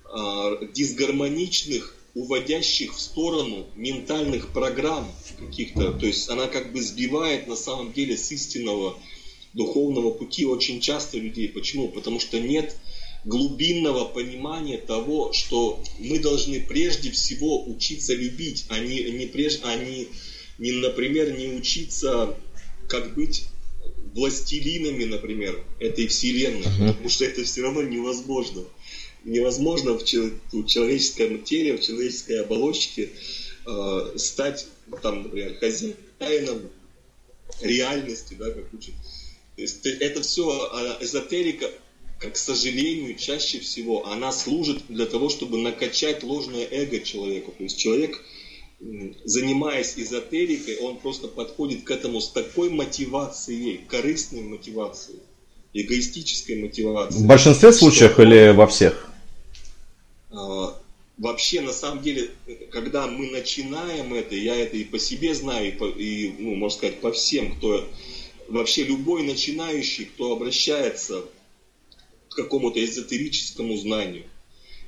э, 0.05 0.67
дисгармоничных, 0.73 1.95
уводящих 2.13 2.96
в 2.96 3.00
сторону 3.00 3.68
ментальных 3.75 4.50
программ 4.50 5.12
каких-то. 5.39 5.94
То 5.94 6.06
есть 6.06 6.30
она 6.30 6.48
как 6.48 6.74
бы 6.74 6.82
сбивает 6.82 7.48
на 7.48 7.56
самом 7.56 7.94
деле 7.94 8.18
с 8.18 8.32
истинного 8.32 8.98
духовного 9.53 10.12
пути 10.12 10.46
очень 10.46 10.82
часто 10.82 11.18
людей. 11.18 11.50
Почему? 11.50 11.89
Потому 11.89 12.20
что 12.20 12.39
нет 12.39 12.75
глубинного 13.24 14.06
понимания 14.06 14.77
того, 14.77 15.32
что 15.32 15.82
мы 16.00 16.20
должны 16.20 16.60
прежде 16.60 17.12
всего 17.12 17.63
учиться 17.65 18.13
любить, 18.13 18.65
а 18.70 18.80
не, 18.80 19.03
не, 19.12 19.27
прежде, 19.27 19.62
а 19.63 19.75
не, 19.75 20.08
не, 20.58 20.72
например, 20.72 21.38
не 21.38 21.48
учиться, 21.50 22.36
как 22.88 23.13
быть 23.13 23.46
властелинами, 24.13 25.06
например, 25.06 25.63
этой 25.80 26.08
вселенной, 26.08 26.62
uh-huh. 26.62 26.88
потому 26.88 27.10
что 27.10 27.25
это 27.25 27.44
все 27.44 27.62
равно 27.62 27.84
невозможно. 27.84 28.63
Невозможно 29.23 29.93
в, 29.93 30.03
человеческом 30.03 31.43
теле, 31.43 31.77
в 31.77 31.81
человеческой 31.81 32.41
оболочке 32.41 33.09
э, 33.65 34.13
стать, 34.17 34.67
там, 35.01 35.23
например, 35.23 35.55
хозяином 35.59 36.69
реальности, 37.61 38.35
да, 38.37 38.49
как 38.51 38.73
учат. 38.73 38.93
То 39.55 39.61
есть 39.61 39.85
это 39.85 40.21
все 40.21 40.49
а, 40.49 40.97
эзотерика, 41.01 41.69
к 42.19 42.35
сожалению, 42.35 43.15
чаще 43.15 43.59
всего 43.59 44.07
она 44.07 44.31
служит 44.31 44.83
для 44.87 45.05
того, 45.05 45.29
чтобы 45.29 45.57
накачать 45.57 46.23
ложное 46.23 46.67
эго 46.69 46.99
человеку. 46.99 47.53
То 47.57 47.63
есть 47.63 47.77
человек, 47.77 48.23
занимаясь 49.23 49.93
эзотерикой, 49.97 50.77
он 50.77 50.97
просто 50.97 51.27
подходит 51.27 51.83
к 51.83 51.91
этому 51.91 52.21
с 52.21 52.29
такой 52.29 52.69
мотивацией, 52.69 53.81
корыстной 53.87 54.41
мотивацией, 54.41 55.19
эгоистической 55.73 56.61
мотивацией. 56.61 57.23
В 57.23 57.27
большинстве 57.27 57.71
случаев 57.71 58.13
что, 58.13 58.23
или 58.23 58.51
во 58.55 58.67
всех? 58.67 59.11
Вообще, 61.21 61.61
на 61.61 61.71
самом 61.71 62.01
деле, 62.01 62.31
когда 62.71 63.05
мы 63.05 63.29
начинаем 63.29 64.11
это, 64.11 64.35
я 64.35 64.55
это 64.55 64.75
и 64.75 64.83
по 64.83 64.97
себе 64.97 65.35
знаю, 65.35 65.67
и, 65.67 65.71
по, 65.71 65.85
и 65.85 66.31
ну, 66.39 66.55
можно 66.55 66.75
сказать, 66.75 66.99
по 66.99 67.11
всем, 67.11 67.55
кто 67.55 67.87
вообще 68.47 68.85
любой 68.85 69.21
начинающий, 69.21 70.05
кто 70.05 70.31
обращается 70.31 71.23
к 72.27 72.35
какому-то 72.35 72.83
эзотерическому 72.83 73.77
знанию 73.77 74.23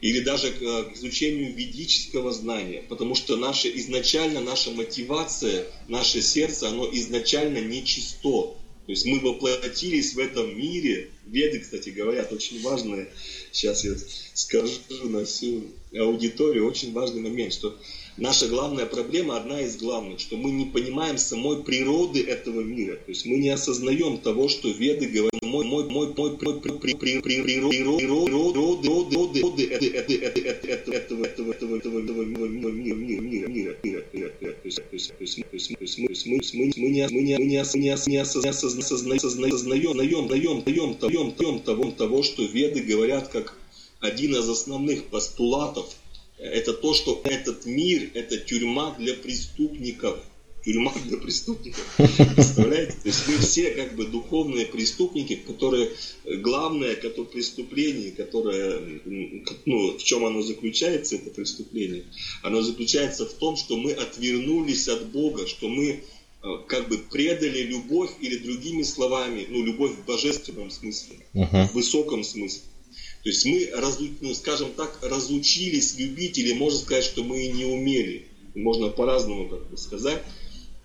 или 0.01 0.21
даже 0.21 0.51
к, 0.53 0.57
к 0.57 0.95
изучению 0.95 1.53
ведического 1.53 2.31
знания, 2.31 2.83
потому 2.89 3.13
что 3.13 3.35
наша, 3.35 3.69
изначально 3.69 4.41
наша 4.41 4.71
мотивация, 4.71 5.67
наше 5.87 6.23
сердце, 6.23 6.67
оно 6.69 6.89
изначально 6.93 7.59
нечисто. 7.59 8.55
То 8.85 8.91
есть 8.91 9.05
мы 9.05 9.19
воплотились 9.19 10.13
в 10.13 10.19
этом 10.19 10.57
мире. 10.57 11.09
Веды, 11.25 11.59
кстати, 11.59 11.89
говорят 11.89 12.33
очень 12.33 12.61
важное, 12.61 13.09
сейчас 13.51 13.85
я 13.85 13.95
скажу 14.33 14.79
на 15.03 15.23
всю 15.23 15.63
аудиторию, 15.97 16.67
очень 16.67 16.91
важный 16.91 17.21
момент, 17.21 17.53
что 17.53 17.77
наша 18.17 18.47
главная 18.47 18.85
проблема, 18.85 19.37
одна 19.37 19.61
из 19.61 19.77
главных, 19.77 20.19
что 20.19 20.37
мы 20.37 20.51
не 20.51 20.65
понимаем 20.65 21.17
самой 21.17 21.63
природы 21.63 22.23
этого 22.23 22.61
мира. 22.61 22.95
То 22.95 23.09
есть 23.09 23.25
мы 23.25 23.37
не 23.37 23.49
осознаем 23.49 24.17
того, 24.17 24.49
что 24.49 24.69
веды 24.69 25.07
говорят, 25.07 25.41
мой, 25.41 25.65
мой, 25.65 25.85
мой, 25.89 26.13
мой, 26.15 26.37
мой, 26.41 26.59
при, 26.59 26.93
при, 26.93 27.41
природы 27.41 27.77
этого, 29.67 30.95
этого, 30.95 31.25
этого, 31.25 31.25
этого, 31.25 31.83
это 46.37 46.73
то, 46.73 46.93
что 46.93 47.21
этот 47.23 47.65
мир– 47.65 48.09
это 48.13 48.37
тюрьма 48.37 48.95
для 48.97 49.13
преступников. 49.13 50.19
Тюрьма 50.65 50.93
для 51.05 51.17
преступников. 51.17 51.85
Представляете? 51.97 52.93
То 52.93 53.07
есть 53.07 53.27
мы 53.27 53.37
все 53.37 53.71
как 53.71 53.95
бы 53.95 54.05
духовные 54.05 54.65
преступники, 54.65 55.35
которые 55.35 55.91
главное 56.25 56.91
это 56.93 57.23
преступление, 57.23 58.11
которое, 58.11 59.01
ну, 59.65 59.97
в 59.97 60.03
чем 60.03 60.25
оно 60.25 60.41
заключается, 60.41 61.15
это 61.15 61.29
преступление, 61.29 62.05
оно 62.41 62.61
заключается 62.61 63.25
в 63.25 63.33
том, 63.33 63.55
что 63.55 63.77
мы 63.77 63.91
отвернулись 63.91 64.87
от 64.87 65.11
Бога, 65.11 65.47
что 65.47 65.67
мы 65.67 65.85
э, 66.43 66.47
как 66.67 66.87
бы 66.87 66.97
предали 66.97 67.63
любовь 67.63 68.11
или 68.21 68.37
другими 68.37 68.83
словами, 68.83 69.45
ну, 69.49 69.63
любовь 69.63 69.91
в 69.91 70.05
божественном 70.05 70.71
смысле, 70.71 71.17
uh-huh. 71.33 71.67
в 71.67 71.73
высоком 71.73 72.23
смысле. 72.23 72.63
То 73.23 73.29
есть 73.29 73.45
мы, 73.45 73.69
ну, 74.19 74.33
скажем 74.33 74.73
так, 74.73 74.99
разучились 75.01 75.95
любить, 75.97 76.37
или 76.37 76.53
можно 76.53 76.77
сказать, 76.77 77.05
что 77.05 77.23
мы 77.23 77.45
и 77.45 77.51
не 77.51 77.63
умели. 77.63 78.27
Можно 78.53 78.89
по-разному 78.89 79.47
как 79.47 79.69
бы 79.69 79.77
сказать. 79.77 80.21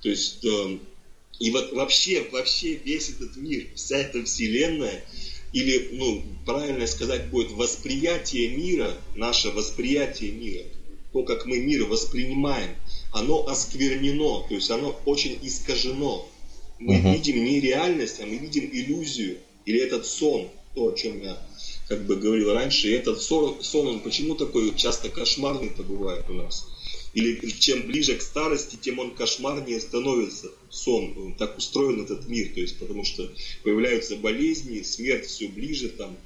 То 0.01 0.09
есть, 0.09 0.45
э, 0.45 0.79
и 1.41 1.51
вот 1.51 1.73
вообще, 1.73 2.25
вообще 2.31 2.75
весь 2.77 3.11
этот 3.11 3.37
мир, 3.37 3.67
вся 3.75 3.99
эта 3.99 4.25
вселенная, 4.25 5.05
или, 5.53 5.89
ну, 5.93 6.23
правильно 6.47 6.87
сказать 6.87 7.29
будет, 7.29 7.51
восприятие 7.51 8.51
мира, 8.51 8.95
наше 9.17 9.51
восприятие 9.51 10.31
мира, 10.31 10.65
то, 11.13 11.25
как 11.25 11.45
мы 11.45 11.59
мир 11.59 11.87
воспринимаем, 11.87 12.77
оно 13.13 13.49
осквернено, 13.49 14.47
то 14.49 14.55
есть 14.55 14.71
оно 14.71 14.97
очень 15.07 15.39
искажено. 15.43 16.29
Мы 16.79 17.01
угу. 17.01 17.15
видим 17.15 17.43
не 17.43 17.59
реальность, 17.59 18.21
а 18.21 18.27
мы 18.27 18.37
видим 18.37 18.71
иллюзию, 18.73 19.39
или 19.67 19.81
этот 19.81 20.07
сон, 20.07 20.49
то, 20.75 20.93
о 20.93 20.93
чем 20.93 21.21
я 21.21 21.37
как 21.89 22.05
бы 22.05 22.17
говорил 22.17 22.53
раньше, 22.53 22.89
и 22.89 22.93
этот 22.93 23.21
сон, 23.23 23.57
он 23.87 24.01
почему 24.01 24.35
такой 24.35 24.77
часто 24.77 25.09
кошмарный-то 25.09 25.83
бывает 25.83 26.27
у 26.29 26.35
нас? 26.35 26.67
Или 27.15 27.51
чем 27.59 27.87
ближе 27.87 28.17
к 28.17 28.23
старости, 28.23 28.77
тем 28.77 28.99
он 28.99 29.15
кошмарнее 29.15 29.81
становится, 29.81 30.53
сон. 30.69 31.35
Так 31.39 31.57
устроен 31.57 32.03
этот 32.03 32.29
мир, 32.29 32.53
то 32.53 32.61
есть 32.61 32.79
потому 32.79 33.05
что 33.05 33.33
появляются 33.63 34.17
болезни, 34.17 34.83
смерть 34.83 35.27
все 35.27 35.49
ближе 35.49 35.89
там 35.89 36.19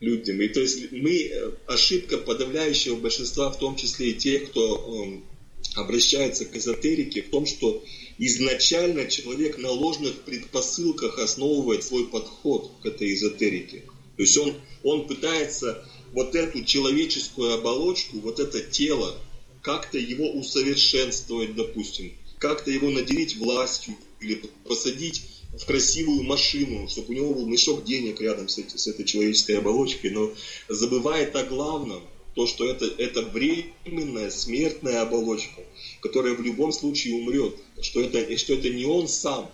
людям. 0.00 0.40
И 0.42 0.48
то 0.48 0.60
есть 0.60 0.92
мы, 0.92 1.22
э, 1.22 1.52
ошибка 1.66 2.18
подавляющего 2.18 2.96
большинства, 2.96 3.50
в 3.50 3.58
том 3.58 3.76
числе 3.76 4.10
и 4.10 4.14
тех, 4.14 4.50
кто 4.50 5.22
э, 5.24 5.80
обращается 5.80 6.44
к 6.44 6.54
эзотерике, 6.54 7.22
в 7.22 7.30
том, 7.30 7.46
что 7.46 7.82
изначально 8.18 9.06
человек 9.06 9.56
на 9.56 9.70
ложных 9.70 10.20
предпосылках 10.20 11.18
основывает 11.18 11.82
свой 11.82 12.08
подход 12.08 12.72
к 12.82 12.86
этой 12.86 13.14
эзотерике. 13.14 13.84
То 14.16 14.22
есть 14.22 14.36
он, 14.38 14.54
он 14.82 15.06
пытается 15.06 15.84
вот 16.12 16.34
эту 16.34 16.64
человеческую 16.64 17.54
оболочку, 17.54 18.18
вот 18.20 18.40
это 18.40 18.60
тело, 18.60 19.14
как-то 19.62 19.98
его 19.98 20.30
усовершенствовать, 20.30 21.54
допустим, 21.54 22.12
как-то 22.38 22.70
его 22.70 22.90
наделить 22.90 23.36
властью 23.36 23.96
или 24.20 24.42
посадить 24.64 25.22
в 25.58 25.64
красивую 25.64 26.22
машину, 26.22 26.88
чтобы 26.88 27.08
у 27.08 27.16
него 27.16 27.34
был 27.34 27.46
мешок 27.46 27.84
денег 27.84 28.20
рядом 28.20 28.48
с, 28.48 28.58
этой, 28.58 28.78
с 28.78 28.86
этой 28.86 29.04
человеческой 29.04 29.58
оболочкой, 29.58 30.10
но 30.10 30.32
забывает 30.68 31.34
о 31.36 31.44
главном, 31.44 32.02
то, 32.34 32.46
что 32.46 32.68
это, 32.68 32.84
это 32.98 33.22
временная 33.22 34.30
смертная 34.30 35.00
оболочка, 35.00 35.62
которая 36.02 36.34
в 36.34 36.42
любом 36.42 36.70
случае 36.70 37.14
умрет, 37.14 37.56
что 37.80 38.02
это, 38.02 38.36
что 38.36 38.52
это 38.52 38.68
не 38.68 38.84
он 38.84 39.08
сам, 39.08 39.50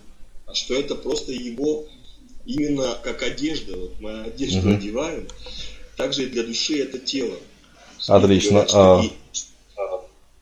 а 0.47 0.55
что 0.55 0.75
это 0.75 0.97
просто 0.97 1.33
его 1.33 1.87
именно 2.45 2.99
как 3.03 3.23
одежда, 3.23 3.77
вот 3.77 4.01
мы 4.01 4.23
одежду 4.23 4.61
угу. 4.61 4.77
одеваем, 4.77 5.29
также 5.97 6.25
и 6.25 6.27
для 6.27 6.43
души 6.43 6.79
это 6.79 6.99
тело. 6.99 7.39
Отлично. 8.09 8.67
а... 8.73 9.03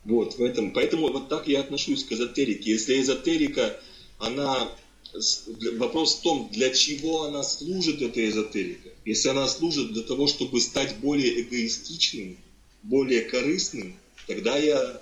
Вот, 0.03 0.35
в 0.37 0.43
этом. 0.43 0.71
Поэтому 0.71 1.11
вот 1.11 1.29
так 1.29 1.47
я 1.47 1.59
отношусь 1.59 2.03
к 2.03 2.11
эзотерике. 2.11 2.71
Если 2.71 2.99
эзотерика, 2.99 3.77
она 4.17 4.67
вопрос 5.77 6.15
в 6.15 6.21
том, 6.21 6.49
для 6.51 6.71
чего 6.71 7.23
она 7.23 7.43
служит, 7.43 8.01
эта 8.01 8.27
эзотерика. 8.27 8.89
Если 9.05 9.29
она 9.29 9.47
служит 9.47 9.93
для 9.93 10.03
того, 10.03 10.27
чтобы 10.27 10.59
стать 10.61 10.95
более 10.97 11.41
эгоистичным, 11.41 12.37
более 12.83 13.21
корыстным, 13.21 13.95
тогда 14.27 14.57
я 14.57 15.01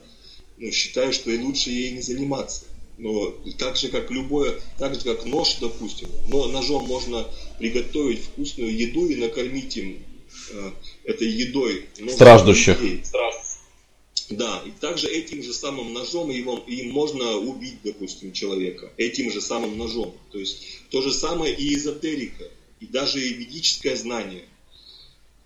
ну, 0.58 0.72
считаю, 0.72 1.14
что 1.14 1.32
и 1.32 1.38
лучше 1.38 1.70
ей 1.70 1.92
не 1.92 2.02
заниматься. 2.02 2.66
Но 3.00 3.34
так 3.58 3.78
же, 3.78 3.88
как 3.88 4.12
любое, 4.12 4.60
так 4.78 4.94
же, 4.94 5.02
как 5.02 5.26
нож, 5.26 5.56
допустим, 5.62 6.10
но 6.28 6.48
ножом 6.50 6.86
можно 6.86 7.26
приготовить 7.58 8.20
вкусную 8.20 8.78
еду 8.78 9.08
и 9.08 9.16
накормить 9.16 9.78
им 9.78 10.04
э, 10.52 10.72
этой 11.06 11.30
едой. 11.30 11.86
Страждущих. 12.10 12.78
Да, 14.30 14.62
и 14.66 14.72
также 14.72 15.08
этим 15.08 15.42
же 15.42 15.54
самым 15.54 15.94
ножом 15.94 16.30
его, 16.30 16.62
им 16.68 16.92
можно 16.92 17.38
убить, 17.38 17.78
допустим, 17.84 18.34
человека. 18.34 18.92
Этим 18.98 19.32
же 19.32 19.42
самым 19.42 19.78
ножом. 19.78 20.14
То 20.32 20.38
есть 20.38 20.62
то 20.92 21.02
же 21.02 21.12
самое 21.14 21.56
и 21.56 21.74
эзотерика, 21.74 22.44
и 22.82 22.86
даже 22.86 23.20
и 23.20 23.34
ведическое 23.34 23.96
знание. 23.96 24.44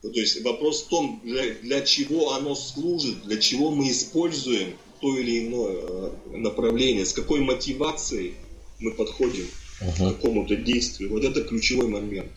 То 0.02 0.10
есть 0.10 0.42
вопрос 0.42 0.84
в 0.84 0.88
том, 0.88 1.22
для, 1.24 1.54
для 1.54 1.82
чего 1.82 2.34
оно 2.34 2.56
служит, 2.56 3.24
для 3.24 3.38
чего 3.38 3.72
мы 3.72 3.90
используем 3.90 4.76
то 5.04 5.18
или 5.18 5.46
иное 5.46 5.76
э, 5.76 6.38
направление, 6.38 7.06
с 7.06 7.12
какой 7.12 7.42
мотивацией 7.42 8.36
мы 8.80 8.92
подходим 8.92 9.46
uh-huh. 9.82 9.96
к 9.96 10.16
какому-то 10.16 10.56
действию. 10.56 11.10
Вот 11.10 11.26
это 11.26 11.44
ключевой 11.44 11.90
момент. 11.90 12.32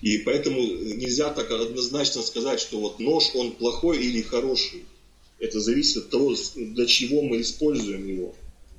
И 0.00 0.18
поэтому 0.18 0.60
нельзя 0.60 1.30
так 1.30 1.50
однозначно 1.50 2.22
сказать, 2.22 2.60
что 2.60 2.78
вот 2.78 3.00
нож, 3.00 3.30
он 3.34 3.50
плохой 3.50 3.98
или 3.98 4.22
хороший. 4.22 4.84
Это 5.40 5.58
зависит 5.58 5.96
от 6.04 6.10
того, 6.10 6.36
для 6.54 6.86
чего 6.86 7.22
мы 7.22 7.40
используем 7.40 8.06
его. 8.06 8.34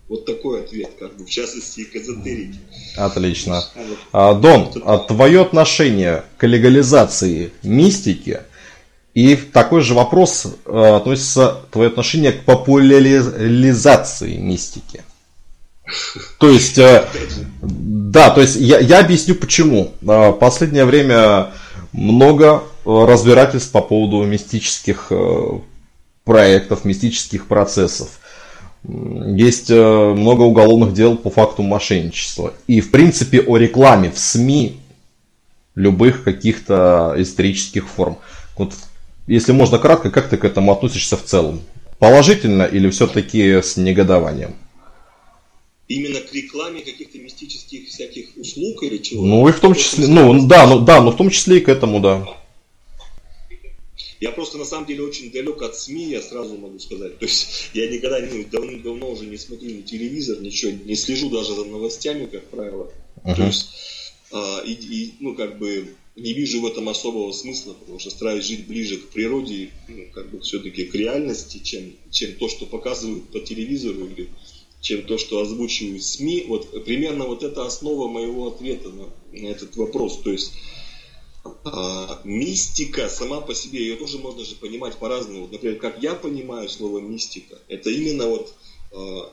Вот 0.08 0.26
такой 0.26 0.62
ответ, 0.64 0.92
как 0.98 1.18
бы, 1.18 1.26
в 1.26 1.30
частности, 1.30 1.84
к 1.84 1.96
эзотерике. 1.98 2.58
Отлично. 2.96 3.64
А, 4.14 4.34
Дон, 4.34 4.72
а 4.86 4.98
твое 4.98 5.42
отношение 5.42 6.24
к 6.38 6.48
легализации 6.48 7.52
мистики 7.64 8.44
и 9.14 9.36
такой 9.36 9.82
же 9.82 9.94
вопрос 9.94 10.46
э, 10.66 10.96
относится 10.96 11.58
твое 11.72 11.90
отношение 11.90 12.32
к 12.32 12.46
популяризации 12.46 14.38
мистики. 14.38 15.04
То 16.38 16.50
есть, 16.50 16.78
э, 16.78 17.06
да, 17.62 18.30
то 18.30 18.42
есть 18.42 18.56
я, 18.56 18.80
я 18.80 19.00
объясню 19.00 19.36
почему. 19.36 19.94
В 20.02 20.34
последнее 20.34 20.86
время 20.86 21.52
много 21.92 22.64
разбирательств 22.86 23.72
по 23.72 23.82
поводу 23.82 24.24
мистических 24.24 25.08
э, 25.10 25.60
проектов, 26.24 26.86
мистических 26.86 27.48
процессов. 27.48 28.20
Есть 28.84 29.70
э, 29.70 30.14
много 30.16 30.44
уголовных 30.44 30.94
дел 30.94 31.18
по 31.18 31.30
факту 31.30 31.64
мошенничества. 31.64 32.54
И, 32.68 32.82
в 32.82 32.92
принципе, 32.92 33.42
о 33.42 33.58
рекламе 33.58 34.12
в 34.12 34.20
СМИ 34.20 34.80
любых 35.76 36.24
каких-то 36.24 37.16
исторических 37.18 37.88
форм. 37.88 38.18
Вот, 38.58 38.74
если 39.30 39.52
можно 39.52 39.78
кратко, 39.78 40.10
как 40.10 40.30
ты 40.30 40.38
к 40.38 40.44
этому 40.44 40.72
относишься 40.72 41.16
в 41.16 41.24
целом? 41.24 41.62
Положительно 42.00 42.64
или 42.64 42.90
все-таки 42.90 43.62
с 43.62 43.78
негодованием? 43.78 44.56
Именно 45.88 46.20
к 46.22 46.34
рекламе 46.34 46.82
каких-то 46.82 47.18
мистических 47.20 47.88
всяких 47.88 48.38
услуг 48.38 48.84
или 48.84 48.98
чего? 48.98 49.26
Ну 49.26 49.48
и 49.48 49.52
в 49.52 49.60
том 49.60 49.76
числе, 49.76 50.08
ну 50.08 50.48
да, 50.48 50.68
ну 50.68 50.80
да, 50.80 51.02
но 51.02 51.12
в 51.12 51.18
том 51.18 51.30
числе 51.30 51.58
и 51.58 51.62
к 51.62 51.70
этому, 51.70 52.00
да. 52.00 52.26
Я 54.20 54.32
просто 54.32 54.58
на 54.58 54.66
самом 54.66 54.86
деле 54.86 55.04
очень 55.04 55.32
далек 55.32 55.62
от 55.62 55.76
СМИ, 55.76 56.10
я 56.10 56.22
сразу 56.22 56.58
могу 56.58 56.78
сказать. 56.80 57.20
То 57.20 57.26
есть 57.26 57.70
я 57.74 57.88
никогда 57.88 58.20
ну, 58.20 58.44
давным-давно 58.52 59.12
уже 59.12 59.26
не 59.26 59.38
смотрю 59.38 59.70
ни 59.70 59.82
телевизор, 59.82 60.42
ничего, 60.42 60.72
не 60.72 60.96
слежу 60.96 61.30
даже 61.30 61.56
за 61.56 61.66
новостями, 61.66 62.26
как 62.26 62.44
правило. 62.46 62.92
Uh-huh. 63.24 63.36
То 63.36 63.44
есть, 63.44 63.70
а, 64.32 64.62
и, 64.66 64.74
и, 64.74 65.14
ну, 65.20 65.36
как 65.36 65.58
бы 65.58 65.96
не 66.20 66.34
вижу 66.34 66.62
в 66.62 66.66
этом 66.66 66.90
особого 66.90 67.32
смысла, 67.32 67.74
потому 67.74 68.00
что 68.00 68.10
стараюсь 68.10 68.46
жить 68.46 68.68
ближе 68.68 68.98
к 68.98 69.10
природе, 69.10 69.72
ну, 69.88 70.06
как 70.14 70.30
бы 70.30 70.40
все-таки 70.42 70.86
к 70.86 70.96
реальности, 70.96 71.60
чем, 71.60 71.94
чем 72.12 72.34
то, 72.34 72.48
что 72.50 72.66
показывают 72.66 73.32
по 73.32 73.40
телевизору 73.40 74.06
или 74.06 74.30
чем 74.82 75.04
то, 75.04 75.18
что 75.18 75.40
озвучивают 75.40 76.04
СМИ. 76.04 76.46
Вот 76.48 76.84
примерно 76.86 77.26
вот 77.26 77.44
это 77.44 77.66
основа 77.66 78.08
моего 78.08 78.48
ответа 78.48 78.90
на, 78.90 79.10
на 79.32 79.48
этот 79.48 79.76
вопрос. 79.76 80.22
То 80.22 80.32
есть 80.32 80.52
а, 81.64 82.22
мистика 82.24 83.10
сама 83.10 83.42
по 83.42 83.54
себе, 83.54 83.80
ее 83.80 83.96
тоже 83.96 84.18
можно 84.18 84.44
же 84.44 84.56
понимать 84.56 84.98
по-разному. 84.98 85.48
Например, 85.48 85.78
как 85.78 86.02
я 86.02 86.16
понимаю 86.16 86.70
слово 86.70 87.00
мистика, 87.00 87.60
это 87.68 87.90
именно 87.90 88.28
вот 88.28 88.54
а, 88.92 89.32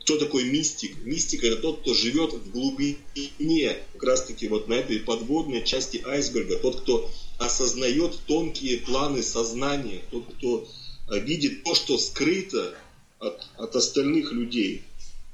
кто 0.00 0.18
такой 0.18 0.44
мистик? 0.44 0.96
Мистик 1.04 1.44
это 1.44 1.56
тот, 1.56 1.80
кто 1.80 1.94
живет 1.94 2.32
в 2.32 2.50
глубине, 2.50 3.76
как 3.94 4.02
раз 4.02 4.24
таки 4.24 4.48
вот 4.48 4.68
на 4.68 4.74
этой 4.74 5.00
подводной 5.00 5.64
части 5.64 6.02
айсберга, 6.04 6.58
тот, 6.58 6.82
кто 6.82 7.10
осознает 7.38 8.18
тонкие 8.26 8.78
планы 8.78 9.22
сознания, 9.22 10.02
тот, 10.10 10.26
кто 10.34 10.68
а, 11.08 11.18
видит 11.18 11.64
то, 11.64 11.74
что 11.74 11.98
скрыто 11.98 12.74
от, 13.18 13.46
от 13.56 13.74
остальных 13.74 14.32
людей. 14.32 14.82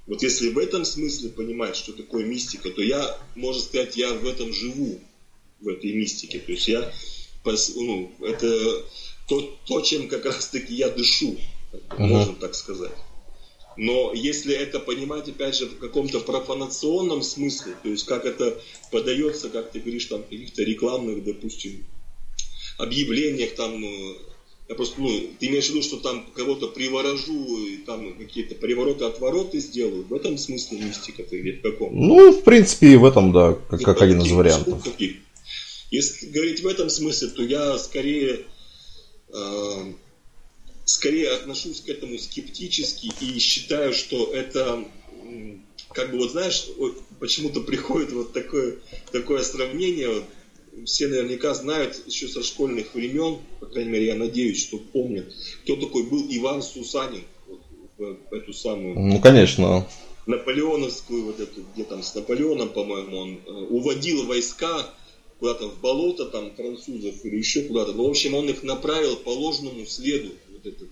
Вот 0.06 0.22
если 0.22 0.50
в 0.50 0.58
этом 0.58 0.84
смысле 0.84 1.30
понимать, 1.30 1.76
что 1.76 1.92
такое 1.92 2.24
мистика, 2.24 2.70
то 2.70 2.82
я, 2.82 3.18
можно 3.34 3.60
сказать, 3.62 3.96
я 3.96 4.14
в 4.14 4.26
этом 4.26 4.52
живу 4.52 5.00
в 5.60 5.68
этой 5.68 5.92
мистике. 5.92 6.38
То 6.38 6.52
есть 6.52 6.68
я, 6.68 6.92
ну, 7.44 8.12
это 8.20 8.84
то, 9.28 9.58
то 9.66 9.80
чем 9.82 10.08
как 10.08 10.24
раз-таки 10.24 10.74
я 10.74 10.88
дышу, 10.88 11.38
uh-huh. 11.72 11.98
можно 11.98 12.34
так 12.34 12.54
сказать. 12.54 12.92
Но 13.80 14.12
если 14.12 14.54
это 14.54 14.78
понимать, 14.78 15.26
опять 15.30 15.56
же, 15.56 15.64
в 15.64 15.78
каком-то 15.78 16.20
профанационном 16.20 17.22
смысле, 17.22 17.72
то 17.82 17.88
есть 17.88 18.04
как 18.04 18.26
это 18.26 18.60
подается, 18.90 19.48
как 19.48 19.70
ты 19.70 19.80
говоришь, 19.80 20.04
там, 20.04 20.22
в 20.22 20.28
каких-то 20.28 20.62
рекламных, 20.62 21.24
допустим, 21.24 21.86
объявлениях, 22.76 23.54
там, 23.54 23.82
э, 23.82 24.16
я 24.68 24.74
просто, 24.74 25.00
ну, 25.00 25.08
ты 25.38 25.46
имеешь 25.46 25.68
в 25.68 25.70
виду, 25.70 25.80
что 25.82 25.96
там 25.96 26.26
кого-то 26.34 26.66
приворожу, 26.68 27.66
и 27.68 27.78
там 27.78 28.18
какие-то 28.18 28.54
привороты, 28.54 29.06
отвороты 29.06 29.60
сделаю? 29.60 30.04
В 30.04 30.12
этом 30.12 30.36
смысле 30.36 30.78
мистика-то 30.78 31.34
или 31.34 31.52
в 31.52 31.62
каком? 31.62 31.96
Ну, 31.96 32.32
в 32.32 32.42
принципе, 32.42 32.88
и 32.88 32.96
в 32.96 33.06
этом, 33.06 33.32
да, 33.32 33.56
как, 33.70 33.80
как 33.80 34.02
один 34.02 34.20
из 34.20 34.30
вариантов. 34.30 34.84
Каких? 34.84 35.16
Если 35.90 36.26
говорить 36.26 36.60
в 36.60 36.66
этом 36.66 36.90
смысле, 36.90 37.28
то 37.28 37.42
я 37.42 37.78
скорее, 37.78 38.40
э, 39.32 39.92
скорее 40.90 41.30
отношусь 41.30 41.80
к 41.80 41.88
этому 41.88 42.18
скептически 42.18 43.12
и 43.20 43.38
считаю, 43.38 43.92
что 43.92 44.32
это, 44.32 44.84
как 45.92 46.10
бы 46.10 46.18
вот 46.18 46.32
знаешь, 46.32 46.66
почему-то 47.20 47.60
приходит 47.60 48.12
вот 48.12 48.32
такое, 48.32 48.78
такое 49.12 49.42
сравнение, 49.42 50.24
все 50.84 51.06
наверняка 51.06 51.54
знают 51.54 52.00
еще 52.06 52.28
со 52.28 52.42
школьных 52.42 52.94
времен, 52.94 53.38
по 53.60 53.66
крайней 53.66 53.90
мере, 53.90 54.06
я 54.06 54.16
надеюсь, 54.16 54.60
что 54.60 54.78
помнят, 54.78 55.32
кто 55.62 55.76
такой 55.76 56.04
был 56.04 56.26
Иван 56.28 56.62
Сусанин, 56.62 57.22
вот, 57.96 58.18
эту 58.32 58.52
самую... 58.52 58.98
Ну, 58.98 59.20
конечно. 59.20 59.86
Наполеоновскую, 60.26 61.24
вот 61.24 61.40
эту, 61.40 61.62
где 61.72 61.84
там 61.84 62.02
с 62.02 62.14
Наполеоном, 62.14 62.68
по-моему, 62.68 63.16
он 63.16 63.40
э, 63.46 63.50
уводил 63.50 64.26
войска 64.26 64.86
куда-то 65.38 65.68
в 65.68 65.80
болото 65.80 66.26
там 66.26 66.54
французов 66.54 67.24
или 67.24 67.36
еще 67.36 67.62
куда-то. 67.62 67.92
Ну, 67.92 68.06
в 68.06 68.10
общем, 68.10 68.34
он 68.34 68.48
их 68.48 68.62
направил 68.62 69.16
по 69.16 69.30
ложному 69.30 69.86
следу. 69.86 70.32
Вот 70.62 70.72
это 70.72 70.84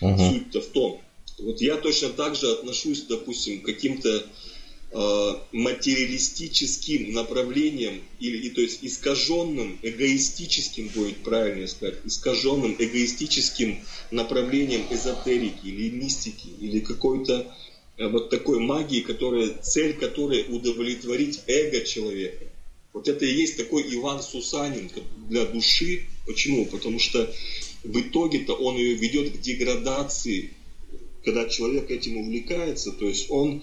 uh-huh. 0.00 0.32
суть-то 0.32 0.60
в 0.60 0.66
том. 0.66 1.00
Вот 1.38 1.60
я 1.60 1.76
точно 1.76 2.10
так 2.10 2.36
же 2.36 2.50
отношусь, 2.50 3.02
допустим, 3.02 3.60
к 3.60 3.66
каким-то 3.66 4.26
э, 4.92 5.32
материалистическим 5.52 7.12
направлением, 7.12 8.02
или, 8.18 8.46
и, 8.46 8.50
то 8.50 8.60
есть 8.60 8.80
искаженным, 8.82 9.78
эгоистическим 9.82 10.88
будет 10.88 11.22
правильно 11.22 11.66
сказать, 11.66 11.96
искаженным 12.04 12.76
эгоистическим 12.78 13.78
направлением 14.10 14.82
эзотерики 14.90 15.66
или 15.66 15.90
мистики, 15.90 16.48
или 16.60 16.80
какой-то 16.80 17.54
э, 17.96 18.08
вот 18.08 18.28
такой 18.28 18.58
магии, 18.58 19.00
которая, 19.00 19.54
цель 19.62 19.94
которой 19.94 20.44
удовлетворить 20.48 21.40
эго 21.46 21.80
человека. 21.82 22.46
Вот 22.92 23.08
это 23.08 23.24
и 23.24 23.32
есть 23.32 23.56
такой 23.56 23.84
Иван 23.94 24.20
Сусанин 24.20 24.90
для 25.28 25.44
души. 25.44 26.06
Почему? 26.26 26.66
Потому 26.66 26.98
что 26.98 27.32
в 27.84 28.00
итоге-то 28.00 28.54
он 28.54 28.76
ее 28.76 28.94
ведет 28.94 29.32
к 29.32 29.40
деградации, 29.40 30.52
когда 31.24 31.48
человек 31.48 31.90
этим 31.90 32.16
увлекается, 32.16 32.92
то 32.92 33.06
есть 33.06 33.30
он 33.30 33.62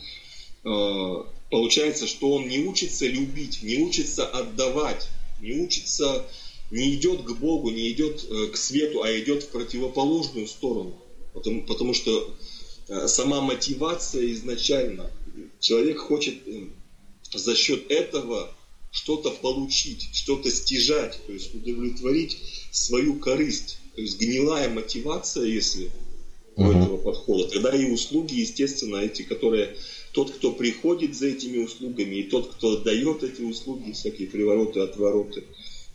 э, 0.64 1.24
получается, 1.50 2.08
что 2.08 2.32
он 2.32 2.48
не 2.48 2.60
учится 2.60 3.06
любить, 3.08 3.64
не 3.64 3.78
учится 3.78 4.28
отдавать, 4.28 5.08
не 5.42 5.54
учится, 5.54 6.26
не 6.72 6.96
идет 6.96 7.24
к 7.24 7.32
Богу, 7.32 7.70
не 7.70 7.92
идет 7.92 8.26
э, 8.30 8.48
к 8.48 8.58
свету, 8.58 9.04
а 9.04 9.20
идет 9.20 9.44
в 9.44 9.50
противоположную 9.50 10.48
сторону. 10.48 10.96
Потому, 11.34 11.64
потому 11.64 11.94
что 11.94 12.36
э, 12.88 13.08
сама 13.08 13.42
мотивация 13.42 14.32
изначально, 14.32 15.12
человек 15.60 16.00
хочет 16.00 16.36
за 17.34 17.56
счет 17.56 17.92
этого 17.92 18.54
что-то 18.92 19.32
получить, 19.32 20.10
что-то 20.14 20.50
стяжать, 20.50 21.20
то 21.26 21.34
есть 21.34 21.54
удовлетворить 21.54 22.38
свою 22.72 23.20
корысть. 23.20 23.80
То 23.98 24.02
есть 24.02 24.22
гнилая 24.22 24.70
мотивация, 24.70 25.44
если 25.44 25.92
у 26.56 26.64
uh-huh. 26.64 26.78
этого 26.78 26.98
подхода, 26.98 27.50
тогда 27.50 27.76
и 27.76 27.92
услуги, 27.92 28.36
естественно, 28.36 28.98
эти, 28.98 29.24
которые 29.24 29.76
тот, 30.14 30.32
кто 30.32 30.54
приходит 30.54 31.18
за 31.18 31.28
этими 31.28 31.58
услугами, 31.58 32.16
и 32.16 32.24
тот, 32.24 32.54
кто 32.54 32.78
дает 32.78 33.24
эти 33.24 33.42
услуги, 33.42 33.92
всякие 33.92 34.30
привороты, 34.30 34.80
отвороты, 34.80 35.44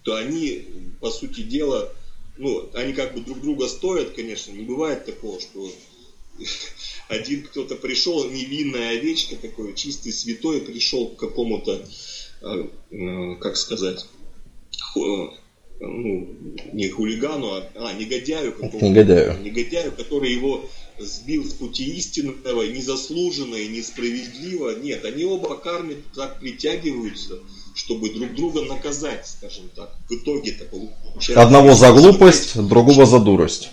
то 0.02 0.16
они, 0.16 0.66
по 1.00 1.10
сути 1.10 1.40
дела, 1.40 1.90
ну, 2.36 2.68
они 2.74 2.92
как 2.92 3.14
бы 3.14 3.22
друг 3.22 3.40
друга 3.40 3.66
стоят, 3.68 4.10
конечно, 4.10 4.52
не 4.52 4.64
бывает 4.64 5.06
такого, 5.06 5.40
что 5.40 5.72
один 7.08 7.44
кто-то 7.44 7.76
пришел, 7.76 8.28
невинная 8.30 8.98
овечка 8.98 9.36
такой, 9.36 9.74
чистый 9.74 10.12
святой, 10.12 10.60
пришел 10.60 11.08
к 11.08 11.16
какому-то 11.16 11.82
Э, 12.42 12.68
э, 12.90 13.36
как 13.36 13.56
сказать, 13.56 14.04
ну, 15.82 16.28
не 16.72 16.88
хулигану, 16.88 17.54
а, 17.54 17.68
а 17.74 17.92
негодяю, 17.94 18.54
негодяю. 18.80 19.40
негодяю, 19.42 19.92
который 19.92 20.32
его 20.32 20.64
сбил 20.98 21.44
с 21.44 21.52
пути 21.54 21.84
истинного, 21.96 22.62
незаслуженно 22.62 23.56
и 23.56 23.68
несправедливо. 23.68 24.78
Нет, 24.80 25.04
они 25.04 25.24
оба 25.24 25.56
кармы 25.56 25.96
так 26.14 26.38
притягиваются, 26.38 27.38
чтобы 27.74 28.10
друг 28.10 28.34
друга 28.34 28.62
наказать, 28.62 29.26
скажем 29.26 29.64
так. 29.74 29.96
В 30.08 30.12
итоге-то 30.14 30.64
получается. 30.66 31.42
Одного 31.42 31.74
за 31.74 31.92
глупость, 31.92 32.56
другого 32.56 33.06
за 33.06 33.18
дурость. 33.18 33.70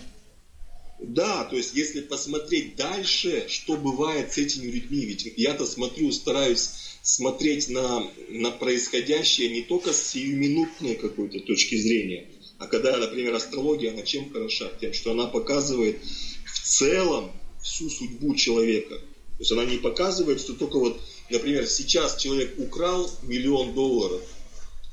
Да, 1.14 1.44
то 1.44 1.56
есть 1.56 1.74
если 1.74 2.02
посмотреть 2.02 2.76
дальше, 2.76 3.46
что 3.48 3.78
бывает 3.78 4.32
с 4.32 4.38
этими 4.38 4.70
людьми, 4.70 5.06
ведь 5.06 5.26
я-то 5.38 5.66
смотрю, 5.66 6.12
стараюсь 6.12 6.70
смотреть 7.02 7.68
на, 7.68 8.08
на 8.30 8.52
происходящее 8.52 9.50
не 9.50 9.64
только 9.64 9.92
с 9.92 10.10
сиюминутной 10.12 10.96
какой-то 10.96 11.40
точки 11.40 11.78
зрения, 11.78 12.28
а 12.60 12.68
когда, 12.68 12.96
например, 12.98 13.34
астрология, 13.34 13.92
она 13.92 14.04
чем 14.04 14.32
хороша? 14.32 14.70
Тем, 14.80 14.94
что 14.94 15.14
она 15.14 15.26
показывает 15.26 15.98
в 16.46 16.60
целом 16.60 17.32
всю 17.60 17.90
судьбу 17.90 18.36
человека. 18.36 18.96
То 19.00 19.40
есть 19.40 19.52
она 19.52 19.66
не 19.66 19.78
показывает, 19.78 20.40
что 20.40 20.54
только 20.54 20.78
вот, 20.78 21.02
например, 21.32 21.66
сейчас 21.66 22.18
человек 22.18 22.54
украл 22.60 23.10
миллион 23.24 23.74
долларов, 23.74 24.22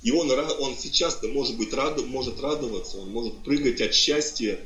и 0.02 0.12
он, 0.12 0.31
он 0.31 0.79
сейчас-то 0.79 1.29
может 1.29 1.59
быть 1.59 1.74
рад, 1.74 2.02
может 2.07 2.40
радоваться, 2.40 2.96
он 2.96 3.11
может 3.11 3.42
прыгать 3.44 3.83
от 3.83 3.92
счастья, 3.92 4.59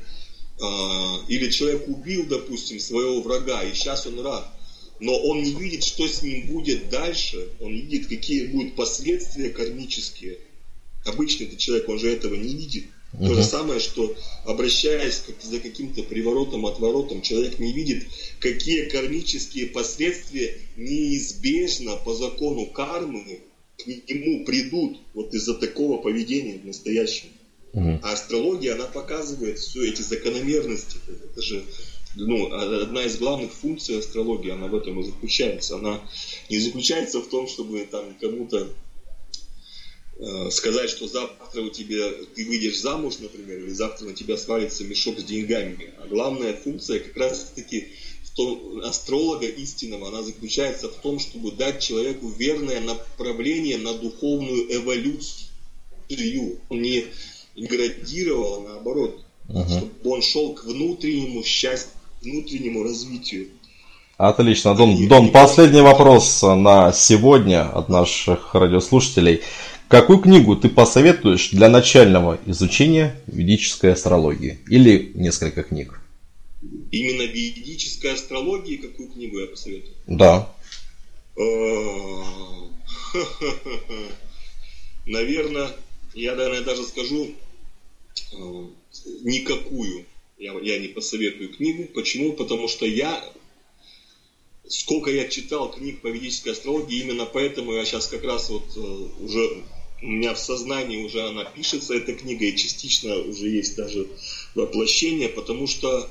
или 1.27 1.49
человек 1.49 1.87
убил, 1.87 2.25
допустим, 2.27 2.79
своего 2.79 3.21
врага, 3.21 3.63
и 3.63 3.73
сейчас 3.73 4.05
он 4.05 4.19
рад. 4.19 4.47
Но 4.99 5.17
он 5.17 5.41
не 5.41 5.53
видит, 5.53 5.83
что 5.83 6.07
с 6.07 6.21
ним 6.21 6.47
будет 6.47 6.89
дальше, 6.89 7.49
он 7.59 7.73
видит, 7.73 8.07
какие 8.07 8.47
будут 8.47 8.75
последствия 8.75 9.49
кармические. 9.49 10.37
Обычный 11.05 11.47
этот 11.47 11.57
человек, 11.57 11.89
он 11.89 11.97
же 11.97 12.11
этого 12.11 12.35
не 12.35 12.53
видит. 12.53 12.85
Uh-huh. 13.13 13.27
То 13.27 13.33
же 13.33 13.43
самое, 13.43 13.79
что 13.79 14.15
обращаясь 14.45 15.23
как, 15.25 15.41
за 15.41 15.59
каким-то 15.59 16.03
приворотом, 16.03 16.67
отворотом, 16.67 17.23
человек 17.23 17.57
не 17.57 17.73
видит, 17.73 18.05
какие 18.39 18.87
кармические 18.87 19.67
последствия 19.67 20.55
неизбежно 20.77 21.95
по 21.97 22.13
закону 22.13 22.67
кармы 22.67 23.41
к 23.77 23.87
нему 23.87 24.45
придут 24.45 24.99
вот 25.15 25.33
из-за 25.33 25.55
такого 25.55 25.97
поведения 25.97 26.59
в 26.59 26.65
настоящем. 26.65 27.29
А 27.73 28.11
астрология, 28.11 28.73
она 28.73 28.85
показывает 28.85 29.59
все 29.59 29.87
эти 29.87 30.01
закономерности. 30.01 30.97
Это 31.07 31.41
же 31.41 31.63
ну, 32.15 32.53
одна 32.53 33.05
из 33.05 33.17
главных 33.17 33.53
функций 33.53 33.97
астрологии, 33.97 34.51
она 34.51 34.67
в 34.67 34.75
этом 34.75 34.99
и 34.99 35.03
заключается. 35.03 35.75
Она 35.75 36.01
не 36.49 36.59
заключается 36.59 37.21
в 37.21 37.27
том, 37.27 37.47
чтобы 37.47 37.87
там 37.89 38.13
кому-то 38.19 38.67
э, 40.19 40.49
сказать, 40.51 40.89
что 40.89 41.07
завтра 41.07 41.61
у 41.61 41.69
тебя 41.69 42.11
ты 42.35 42.45
выйдешь 42.45 42.81
замуж, 42.81 43.19
например, 43.19 43.59
или 43.59 43.71
завтра 43.71 44.07
на 44.07 44.13
тебя 44.13 44.35
свалится 44.35 44.83
мешок 44.83 45.19
с 45.19 45.23
деньгами. 45.23 45.93
А 45.99 46.07
главная 46.07 46.53
функция 46.53 46.99
как 46.99 47.15
раз-таки 47.15 47.87
том, 48.35 48.81
астролога 48.83 49.45
истинного, 49.45 50.07
она 50.07 50.23
заключается 50.23 50.89
в 50.89 50.95
том, 50.95 51.19
чтобы 51.19 51.51
дать 51.51 51.81
человеку 51.81 52.29
верное 52.29 52.79
направление 52.79 53.77
на 53.77 53.93
духовную 53.93 54.73
эволюцию. 54.73 55.47
Он 56.69 56.81
не 56.81 57.05
градировал, 57.55 58.61
наоборот, 58.61 59.23
uh-huh. 59.47 59.67
чтобы 59.67 60.09
он 60.09 60.21
шел 60.21 60.53
к 60.53 60.65
внутреннему 60.65 61.43
счастью, 61.43 61.91
внутреннему 62.21 62.83
развитию. 62.83 63.47
Отлично. 64.17 64.75
Дон, 64.75 65.07
Дон, 65.07 65.31
последний 65.31 65.81
вопрос 65.81 66.43
на 66.43 66.93
сегодня 66.93 67.67
от 67.67 67.89
наших 67.89 68.53
радиослушателей. 68.53 69.41
Какую 69.87 70.19
книгу 70.19 70.55
ты 70.55 70.69
посоветуешь 70.69 71.49
для 71.49 71.69
начального 71.69 72.37
изучения 72.45 73.19
ведической 73.25 73.93
астрологии? 73.93 74.59
Или 74.69 75.11
несколько 75.15 75.63
книг? 75.63 75.99
Именно 76.91 77.23
ведической 77.23 78.13
астрологии 78.13 78.77
какую 78.77 79.09
книгу 79.09 79.39
я 79.39 79.47
посоветую? 79.47 79.95
Да. 80.05 80.47
Наверное, 85.07 85.71
я, 86.13 86.35
наверное, 86.35 86.61
даже 86.61 86.83
скажу 86.83 87.31
э, 88.33 88.35
никакую 89.23 90.05
я, 90.41 90.59
я 90.59 90.79
не 90.79 90.87
посоветую 90.87 91.53
книгу. 91.53 91.87
Почему? 91.93 92.33
Потому 92.33 92.67
что 92.67 92.85
я, 92.85 93.23
сколько 94.67 95.11
я 95.11 95.27
читал 95.27 95.71
книг 95.71 96.01
по 96.01 96.07
ведической 96.07 96.53
астрологии, 96.53 96.99
именно 96.99 97.25
поэтому 97.25 97.73
я 97.73 97.85
сейчас 97.85 98.07
как 98.07 98.23
раз 98.23 98.49
вот 98.49 98.63
э, 98.75 98.79
уже 98.79 99.63
у 100.01 100.07
меня 100.07 100.33
в 100.33 100.39
сознании 100.39 101.05
уже 101.05 101.21
она 101.27 101.45
пишется, 101.45 101.93
эта 101.93 102.13
книга, 102.13 102.45
и 102.45 102.57
частично 102.57 103.15
уже 103.17 103.49
есть 103.49 103.75
даже 103.75 104.07
воплощение, 104.55 105.29
потому 105.29 105.67
что 105.67 106.09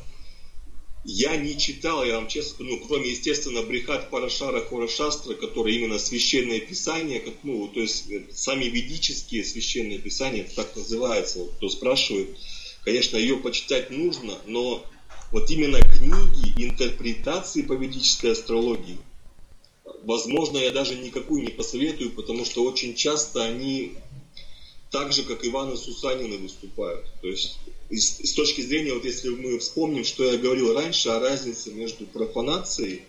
я 1.04 1.36
не 1.36 1.58
читал, 1.58 2.04
я 2.04 2.16
вам 2.16 2.28
честно 2.28 2.66
ну, 2.66 2.78
кроме, 2.86 3.10
естественно, 3.10 3.62
Брихат 3.62 4.10
Парашара 4.10 4.60
Хорашастра, 4.60 5.34
который 5.34 5.76
именно 5.76 5.98
священное 5.98 6.60
писание, 6.60 7.20
как, 7.20 7.34
ну, 7.42 7.68
то 7.68 7.80
есть 7.80 8.10
э, 8.10 8.24
сами 8.32 8.64
ведические 8.64 9.44
священные 9.44 9.98
писания, 9.98 10.46
так 10.54 10.76
называется, 10.76 11.38
вот, 11.38 11.52
кто 11.56 11.68
спрашивает, 11.68 12.36
Конечно, 12.84 13.16
ее 13.16 13.36
почитать 13.36 13.90
нужно, 13.90 14.38
но 14.46 14.84
вот 15.32 15.50
именно 15.50 15.80
книги 15.80 16.64
интерпретации 16.64 17.62
по 17.62 17.74
ведической 17.74 18.32
астрологии, 18.32 18.98
возможно, 20.02 20.56
я 20.56 20.72
даже 20.72 20.94
никакую 20.94 21.42
не 21.42 21.50
посоветую, 21.50 22.12
потому 22.12 22.44
что 22.44 22.64
очень 22.64 22.94
часто 22.94 23.44
они 23.44 23.94
так 24.90 25.12
же, 25.12 25.24
как 25.24 25.44
Иван 25.44 25.72
и 25.72 25.76
Сусанины 25.76 26.38
выступают. 26.38 27.06
То 27.20 27.28
есть 27.28 27.58
с, 27.98 28.32
точки 28.32 28.60
зрения, 28.60 28.94
вот 28.94 29.04
если 29.04 29.30
мы 29.30 29.58
вспомним, 29.58 30.04
что 30.04 30.24
я 30.24 30.38
говорил 30.38 30.72
раньше 30.74 31.08
о 31.08 31.20
разнице 31.20 31.72
между 31.72 32.06
профанацией, 32.06 33.02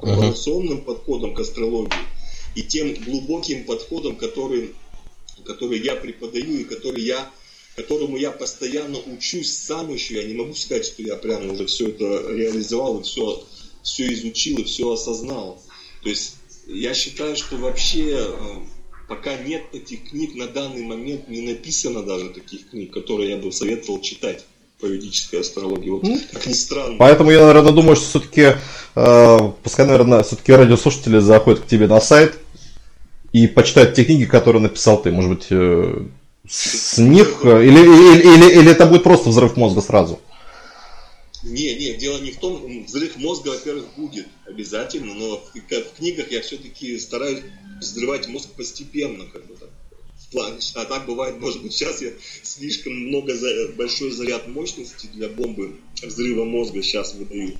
профанационным 0.00 0.78
uh-huh. 0.78 0.84
подходом 0.84 1.34
к 1.34 1.40
астрологии 1.40 1.92
и 2.54 2.62
тем 2.62 2.94
глубоким 2.94 3.64
подходом, 3.64 4.16
который, 4.16 4.74
который 5.44 5.80
я 5.80 5.94
преподаю 5.94 6.60
и 6.60 6.64
который 6.64 7.02
я 7.02 7.30
которому 7.76 8.16
я 8.16 8.30
постоянно 8.30 8.98
учусь 8.98 9.56
сам 9.56 9.92
еще. 9.92 10.14
Я 10.14 10.24
не 10.24 10.34
могу 10.34 10.54
сказать, 10.54 10.86
что 10.86 11.02
я 11.02 11.16
прямо 11.16 11.52
уже 11.52 11.66
все 11.66 11.88
это 11.88 12.04
реализовал 12.32 13.00
и 13.00 13.02
все, 13.02 13.44
все 13.82 14.12
изучил 14.12 14.58
и 14.58 14.64
все 14.64 14.92
осознал. 14.92 15.60
То 16.02 16.08
есть 16.08 16.36
я 16.66 16.94
считаю, 16.94 17.36
что 17.36 17.56
вообще 17.56 18.10
э, 18.16 18.34
пока 19.08 19.36
нет 19.36 19.62
этих 19.72 20.10
книг 20.10 20.34
на 20.34 20.46
данный 20.46 20.82
момент, 20.82 21.28
не 21.28 21.42
написано 21.42 22.02
даже 22.02 22.30
таких 22.30 22.70
книг, 22.70 22.92
которые 22.92 23.30
я 23.30 23.36
бы 23.36 23.52
советовал 23.52 24.00
читать 24.00 24.44
по 24.80 24.86
ведической 24.86 25.40
астрологии. 25.40 25.90
Вот, 25.90 26.02
ну, 26.02 26.18
как 26.32 26.46
ни 26.46 26.52
странно. 26.52 26.96
Поэтому 26.98 27.30
я, 27.30 27.46
наверное, 27.46 27.72
думаю, 27.72 27.96
что 27.96 28.06
все-таки, 28.06 28.56
э, 28.94 29.38
пускай, 29.62 29.86
наверное, 29.86 30.22
все-таки 30.22 30.52
радиослушатели 30.52 31.18
заходят 31.18 31.60
к 31.60 31.66
тебе 31.66 31.86
на 31.86 32.00
сайт 32.00 32.38
и 33.32 33.46
почитают 33.46 33.94
те 33.94 34.04
книги, 34.04 34.24
которые 34.24 34.62
написал 34.62 35.00
ты. 35.00 35.10
Может 35.10 35.30
быть, 35.30 35.46
э, 35.50 36.06
с 36.48 36.98
них, 36.98 37.40
э, 37.44 37.64
или, 37.64 37.80
или, 37.80 38.20
или, 38.20 38.60
или 38.60 38.70
это 38.70 38.86
будет 38.86 39.02
просто 39.02 39.30
взрыв 39.30 39.56
мозга 39.56 39.80
сразу? 39.80 40.20
Не, 41.44 41.74
не, 41.74 41.94
дело 41.94 42.18
не 42.18 42.30
в 42.30 42.38
том, 42.38 42.84
взрыв 42.84 43.16
мозга, 43.16 43.48
во-первых, 43.48 43.84
будет 43.96 44.26
обязательно, 44.46 45.12
но 45.14 45.36
в, 45.36 45.96
книгах 45.96 46.32
я 46.32 46.40
все-таки 46.40 46.98
стараюсь 46.98 47.40
взрывать 47.80 48.28
мозг 48.28 48.48
постепенно, 48.56 49.26
как 49.26 49.46
бы 49.46 49.54
так. 49.54 49.68
В 50.18 50.30
плане, 50.30 50.58
а 50.74 50.84
так 50.86 51.06
бывает, 51.06 51.38
может 51.38 51.62
быть, 51.62 51.72
сейчас 51.74 52.00
я 52.00 52.12
слишком 52.42 52.94
много, 52.94 53.34
за, 53.34 53.68
большой 53.76 54.10
заряд 54.10 54.48
мощности 54.48 55.06
для 55.12 55.28
бомбы 55.28 55.76
взрыва 56.02 56.44
мозга 56.44 56.82
сейчас 56.82 57.14
выдаю. 57.14 57.58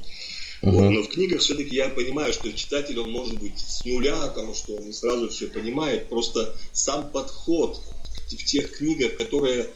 Uh-huh. 0.63 0.71
Вот, 0.71 0.91
но 0.91 1.03
в 1.03 1.09
книгах 1.09 1.41
все-таки 1.41 1.77
я 1.77 1.91
понимаю, 1.91 2.33
что 2.33 2.51
читатель 2.53 2.99
он 2.99 3.11
может 3.11 3.39
быть 3.39 3.59
с 3.59 3.85
нуля, 3.85 4.17
потому 4.29 4.55
что 4.55 4.77
он 4.77 4.87
не 4.87 4.93
сразу 4.95 5.29
все 5.29 5.49
понимает. 5.49 6.09
Просто 6.09 6.57
сам 6.73 7.11
подход 7.11 7.83
в 8.31 8.45
тех 8.45 8.71
книгах, 8.79 9.19
которые, 9.19 9.69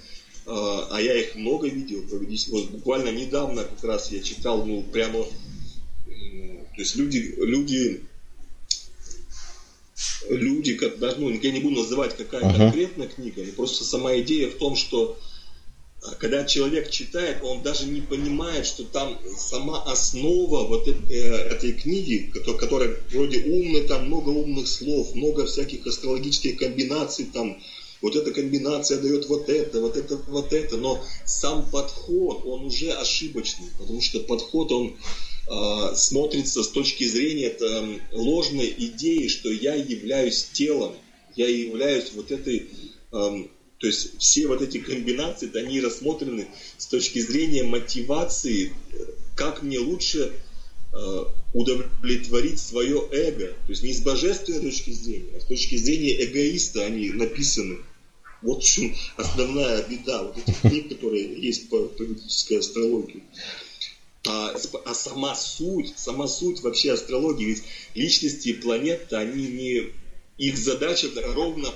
а, 0.49 0.89
а 0.91 1.01
я 1.01 1.15
их 1.15 1.35
много 1.35 1.69
видел, 1.69 2.03
вот 2.51 2.71
буквально 2.71 3.11
недавно 3.11 3.65
как 3.65 3.85
раз 3.85 4.11
я 4.11 4.23
читал, 4.23 4.65
ну, 4.65 4.83
прямо, 4.83 5.25
то 5.25 6.79
есть 6.79 6.97
люди, 6.97 7.35
люди, 7.37 8.03
люди, 10.31 10.75
как, 10.75 10.99
даже, 10.99 11.17
ну, 11.19 11.31
я 11.31 11.51
не 11.53 11.61
буду 11.61 11.83
называть, 11.83 12.17
какая 12.17 12.43
uh-huh. 12.43 12.57
конкретная 12.57 13.09
книга, 13.09 13.45
но 13.45 13.53
просто 13.53 13.85
сама 13.85 14.19
идея 14.21 14.49
в 14.49 14.55
том, 14.55 14.75
что 14.75 15.19
а, 16.03 16.15
когда 16.15 16.45
человек 16.45 16.91
читает, 16.91 17.39
он 17.43 17.63
даже 17.63 17.87
не 17.87 18.01
понимает, 18.01 18.65
что 18.65 18.85
там 18.85 19.19
сама 19.37 19.83
основа 19.83 20.67
вот 20.67 20.89
этой, 20.89 21.15
э, 21.15 21.35
этой 21.51 21.73
книги, 21.73 22.33
которая 22.59 22.97
вроде 23.11 23.41
умная, 23.41 23.87
там 23.87 24.07
много 24.07 24.31
умных 24.31 24.67
слов, 24.67 25.15
много 25.15 25.45
всяких 25.45 25.87
астрологических 25.87 26.59
комбинаций, 26.59 27.27
там 27.27 27.61
вот 28.01 28.17
эта 28.17 28.31
комбинация 28.31 29.01
дает 29.01 29.27
вот 29.27 29.49
это, 29.49 29.81
вот 29.81 29.97
это, 29.97 30.17
вот 30.29 30.53
это, 30.53 30.77
но 30.77 31.03
сам 31.25 31.69
подход, 31.69 32.43
он 32.45 32.67
уже 32.67 32.93
ошибочный, 32.93 33.69
потому 33.79 34.01
что 34.01 34.21
подход, 34.21 34.71
он 34.73 34.97
э, 35.49 35.95
смотрится 35.95 36.63
с 36.63 36.69
точки 36.69 37.05
зрения 37.05 37.47
это, 37.47 37.89
ложной 38.13 38.73
идеи, 38.77 39.27
что 39.29 39.51
я 39.51 39.75
являюсь 39.75 40.45
телом, 40.53 40.95
я 41.35 41.49
являюсь 41.49 42.13
вот 42.15 42.31
этой, 42.31 42.69
э, 43.13 43.47
то 43.79 43.87
есть 43.87 44.19
все 44.19 44.47
вот 44.47 44.63
эти 44.63 44.79
комбинации, 44.79 45.57
они 45.59 45.81
рассмотрены 45.81 46.49
с 46.77 46.87
точки 46.87 47.19
зрения 47.21 47.65
мотивации, 47.65 48.73
как 49.35 49.63
мне 49.63 49.79
лучше 49.79 50.33
э, 50.93 51.25
удовлетворить 51.55 52.59
свое 52.59 53.09
эго. 53.13 53.47
То 53.47 53.71
есть 53.71 53.83
не 53.83 53.95
с 53.95 54.01
божественной 54.01 54.61
точки 54.61 54.91
зрения, 54.91 55.37
а 55.37 55.41
с 55.41 55.45
точки 55.45 55.77
зрения 55.77 56.25
эгоиста 56.25 56.85
они 56.85 57.11
написаны. 57.11 57.79
Вот 58.43 58.63
в 58.63 58.67
чем 58.67 58.95
основная 59.17 59.83
беда 59.83 60.23
вот 60.23 60.39
этих 60.39 60.61
книг, 60.61 60.89
которые 60.91 61.41
есть 61.41 61.69
по 61.69 61.87
политической 61.89 62.59
астрологии. 62.59 63.23
А, 64.27 64.55
а 64.85 64.95
сама 64.95 65.35
суть, 65.35 65.95
сама 65.97 66.29
суть 66.29 66.61
вообще 66.61 66.93
астрологии, 66.93 67.45
ведь 67.45 67.63
личности 67.95 68.53
планеты, 68.53 69.17
они 69.17 69.47
не, 69.47 69.93
их 70.37 70.57
задача 70.59 71.09
ровно 71.35 71.73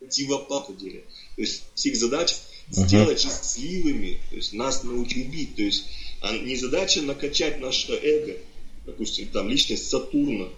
противоположная. 0.00 1.02
То 1.36 1.40
есть 1.40 1.62
их 1.84 1.96
задача 1.96 2.36
сделать 2.70 3.24
uh-huh. 3.24 3.28
счастливыми, 3.28 4.20
то 4.30 4.36
есть 4.36 4.52
нас 4.52 4.82
научить 4.82 5.16
любить. 5.16 5.56
То 5.56 5.62
есть 5.62 5.84
а 6.20 6.36
не 6.36 6.56
задача 6.56 7.02
накачать 7.02 7.60
наше 7.60 7.92
эго, 7.92 8.36
допустим, 8.86 9.28
там 9.28 9.48
личность 9.48 9.88
Сатурна. 9.88 10.48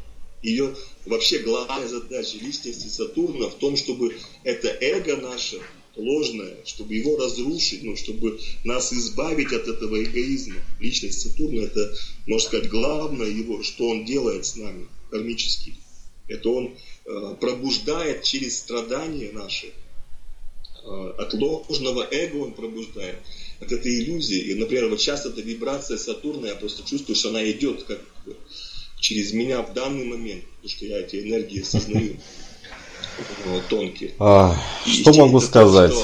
Ее 0.42 0.74
вообще 1.04 1.40
главная 1.40 1.86
задача 1.86 2.38
личности 2.38 2.88
Сатурна 2.88 3.48
в 3.48 3.54
том, 3.56 3.76
чтобы 3.76 4.16
это 4.42 4.68
эго 4.68 5.16
наше 5.16 5.60
ложное, 5.96 6.56
чтобы 6.64 6.94
его 6.94 7.16
разрушить, 7.16 7.82
ну, 7.82 7.96
чтобы 7.96 8.40
нас 8.64 8.92
избавить 8.92 9.52
от 9.52 9.68
этого 9.68 10.02
эгоизма. 10.02 10.56
Личность 10.78 11.20
Сатурна 11.20 11.62
это, 11.62 11.94
можно 12.26 12.48
сказать, 12.48 12.70
главное 12.70 13.28
его, 13.28 13.62
что 13.62 13.88
он 13.88 14.04
делает 14.04 14.46
с 14.46 14.56
нами 14.56 14.88
кармически. 15.10 15.74
Это 16.28 16.48
он 16.48 16.76
э, 17.04 17.34
пробуждает 17.40 18.22
через 18.22 18.58
страдания 18.58 19.32
наши, 19.32 19.66
э, 19.66 21.12
от 21.18 21.34
ложного 21.34 22.06
эго 22.10 22.36
он 22.36 22.52
пробуждает, 22.52 23.16
от 23.60 23.72
этой 23.72 23.98
иллюзии. 23.98 24.38
И, 24.38 24.54
например, 24.54 24.88
вот 24.88 25.00
сейчас 25.00 25.26
эта 25.26 25.40
вибрация 25.40 25.98
Сатурна, 25.98 26.48
я 26.48 26.54
просто 26.54 26.88
чувствую, 26.88 27.16
что 27.16 27.30
она 27.30 27.50
идет 27.50 27.82
как 27.82 28.00
через 29.00 29.32
меня 29.32 29.62
в 29.62 29.72
данный 29.72 30.04
момент, 30.04 30.44
потому 30.44 30.68
что 30.68 30.86
я 30.86 31.00
эти 31.00 31.16
энергии 31.16 31.62
осознаю 31.62 32.16
тонкие. 33.68 34.14
А, 34.18 34.56
что 34.86 35.12
могу 35.14 35.40
сказать? 35.40 35.94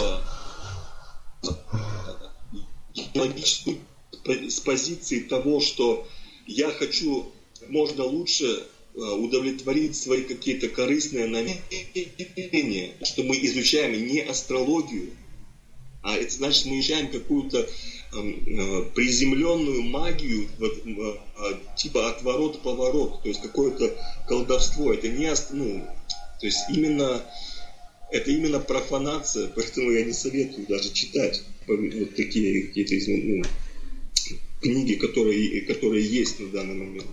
с 4.24 4.60
позиции 4.60 5.20
того, 5.20 5.60
что 5.60 6.06
я 6.46 6.70
хочу 6.70 7.32
можно 7.68 8.04
лучше 8.04 8.44
э, 8.44 8.98
удовлетворить 8.98 9.96
свои 9.96 10.22
какие-то 10.22 10.68
корыстные 10.68 11.26
намерения, 11.26 12.92
что 13.02 13.22
мы 13.22 13.36
изучаем 13.36 14.06
не 14.06 14.20
астрологию, 14.20 15.10
а 16.02 16.16
это 16.16 16.32
значит 16.32 16.66
мы 16.66 16.78
изучаем 16.78 17.08
какую-то 17.08 17.68
приземленную 18.10 19.82
магию, 19.82 20.48
вот, 20.58 20.72
э, 20.86 21.54
типа 21.76 22.10
отворот-поворот, 22.10 23.22
то 23.22 23.28
есть 23.28 23.42
какое-то 23.42 23.96
колдовство. 24.26 24.92
Это 24.92 25.08
не, 25.08 25.32
ну, 25.50 25.86
то 26.40 26.46
есть 26.46 26.60
именно 26.68 27.22
это 28.10 28.30
именно 28.30 28.60
профанация, 28.60 29.48
поэтому 29.48 29.90
я 29.90 30.04
не 30.04 30.12
советую 30.12 30.66
даже 30.68 30.92
читать 30.92 31.42
вот 31.66 32.14
такие 32.14 32.68
какие-то 32.68 32.94
ну, 33.10 33.42
книги, 34.60 34.94
которые, 34.94 35.62
которые 35.62 36.06
есть 36.06 36.38
на 36.40 36.48
данный 36.48 36.74
момент. 36.74 37.06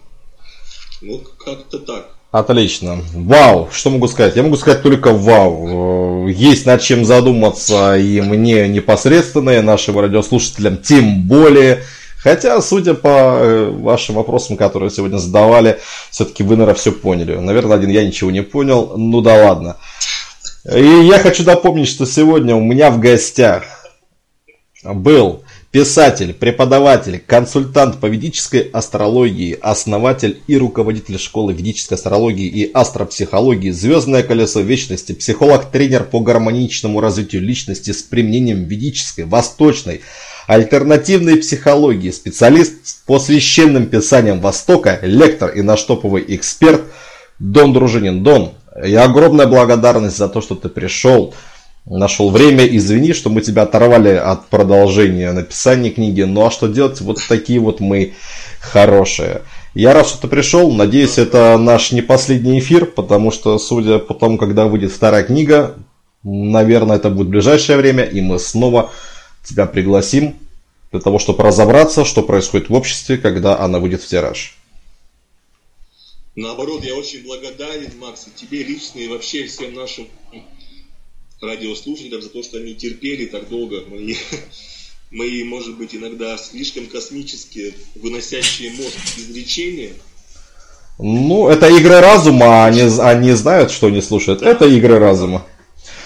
Вот 1.02 1.34
как-то 1.38 1.80
так. 1.80 2.16
Отлично. 2.34 2.98
Вау. 3.14 3.70
Что 3.72 3.92
могу 3.92 4.08
сказать? 4.08 4.36
Я 4.36 4.42
могу 4.42 4.58
сказать 4.58 4.82
только 4.82 5.14
вау. 5.14 6.28
Есть 6.28 6.66
над 6.66 6.82
чем 6.82 7.06
задуматься 7.06 7.96
и 7.96 8.22
мне 8.22 8.68
непосредственно, 8.68 9.52
и 9.52 9.62
нашим 9.62 10.00
радиослушателям 10.00 10.78
тем 10.78 11.28
более. 11.28 11.84
Хотя, 12.18 12.60
судя 12.64 12.96
по 12.96 13.38
э, 13.38 13.70
вашим 13.70 14.16
вопросам, 14.16 14.58
которые 14.58 14.90
сегодня 14.90 15.18
задавали, 15.18 15.78
все-таки 16.10 16.42
вы, 16.42 16.56
наверное, 16.56 16.74
все 16.74 16.92
поняли. 16.92 17.36
Наверное, 17.36 17.78
один 17.78 17.92
я 17.92 18.04
ничего 18.04 18.32
не 18.32 18.42
понял. 18.42 18.94
Ну 18.98 19.22
да 19.22 19.36
ладно. 19.36 19.78
И 20.74 21.06
я 21.06 21.20
хочу 21.20 21.44
напомнить, 21.44 21.88
что 21.88 22.08
сегодня 22.08 22.56
у 22.56 22.62
меня 22.62 22.90
в 22.90 23.00
гостях 23.00 23.64
был 24.84 25.44
писатель, 25.74 26.36
преподаватель, 26.36 27.20
консультант 27.26 28.00
по 28.00 28.06
ведической 28.06 28.62
астрологии, 28.62 29.58
основатель 29.60 30.40
и 30.46 30.56
руководитель 30.56 31.18
школы 31.18 31.52
ведической 31.54 31.98
астрологии 31.98 32.46
и 32.46 32.72
астропсихологии, 32.72 33.72
звездное 33.72 34.22
колесо 34.22 34.60
вечности, 34.60 35.14
психолог-тренер 35.14 36.04
по 36.04 36.20
гармоничному 36.20 37.02
развитию 37.02 37.42
личности 37.42 37.90
с 37.90 38.04
применением 38.04 38.66
ведической, 38.66 39.26
восточной, 39.26 40.02
альтернативной 40.46 41.38
психологии, 41.38 42.12
специалист 42.12 43.04
по 43.08 43.18
священным 43.18 43.88
писаниям 43.88 44.42
Востока, 44.42 45.00
лектор 45.02 45.50
и 45.50 45.64
наштоповый 45.64 46.24
эксперт 46.28 46.84
Дон 47.40 47.74
Дружинин. 47.74 48.22
Дон, 48.22 48.52
и 48.86 48.94
огромная 48.94 49.48
благодарность 49.48 50.18
за 50.18 50.30
то, 50.30 50.40
что 50.40 50.54
ты 50.54 50.70
пришел, 50.70 51.34
нашел 51.86 52.30
время. 52.30 52.66
Извини, 52.66 53.14
что 53.14 53.30
мы 53.30 53.42
тебя 53.42 53.64
оторвали 53.64 54.10
от 54.10 54.48
продолжения 54.48 55.32
написания 55.32 55.90
книги. 55.90 56.22
Ну 56.22 56.46
а 56.46 56.52
что 56.52 56.68
делать? 56.68 57.02
Вот 57.02 57.20
такие 57.28 57.60
вот 57.60 57.80
мы 57.80 58.14
хорошие. 58.60 59.42
Я 59.74 59.94
рад, 59.94 60.08
что 60.08 60.22
ты 60.22 60.28
пришел. 60.28 60.72
Надеюсь, 60.72 61.18
это 61.18 61.58
наш 61.58 61.92
не 61.92 62.02
последний 62.02 62.60
эфир, 62.60 62.86
потому 62.86 63.32
что, 63.32 63.58
судя 63.58 64.00
по 64.00 64.14
тому, 64.14 64.38
когда 64.38 64.66
выйдет 64.66 64.92
вторая 64.92 65.24
книга, 65.24 65.76
наверное, 66.24 66.98
это 66.98 67.10
будет 67.10 67.28
в 67.28 67.32
ближайшее 67.32 67.78
время, 67.78 68.04
и 68.04 68.22
мы 68.22 68.40
снова 68.40 68.92
тебя 69.44 69.66
пригласим 69.66 70.36
для 70.92 71.02
того, 71.02 71.18
чтобы 71.18 71.44
разобраться, 71.44 72.06
что 72.06 72.22
происходит 72.22 72.70
в 72.70 72.74
обществе, 72.74 73.18
когда 73.18 73.60
она 73.60 73.80
выйдет 73.80 74.04
в 74.04 74.08
тираж. 74.08 74.58
Наоборот, 76.36 76.84
я 76.84 76.96
очень 76.96 77.24
благодарен, 77.24 77.92
Макс, 78.00 78.28
и 78.28 78.32
тебе 78.40 78.64
лично, 78.64 79.00
и 79.00 79.08
вообще 79.08 79.46
всем 79.46 79.74
нашим 79.74 80.08
радиослушателям 81.44 82.22
за 82.22 82.30
то, 82.30 82.44
что 82.44 82.58
они 82.58 82.76
терпели 82.76 83.26
так 83.26 83.50
долго 83.50 83.84
мои, 83.88 84.16
мои 85.12 85.44
может 85.44 85.78
быть, 85.78 85.96
иногда 85.96 86.38
слишком 86.38 86.88
космические, 86.88 87.74
выносящие 87.96 88.72
мозг 88.72 88.98
изречения. 89.18 89.94
Ну, 91.00 91.50
это 91.50 91.68
игры 91.70 92.00
разума, 92.00 92.66
они, 92.66 92.82
они 93.00 93.32
знают, 93.32 93.72
что 93.72 93.88
они 93.88 94.02
слушают. 94.02 94.42
Да. 94.42 94.50
Это 94.50 94.66
игры 94.66 95.00
разума. 95.00 95.46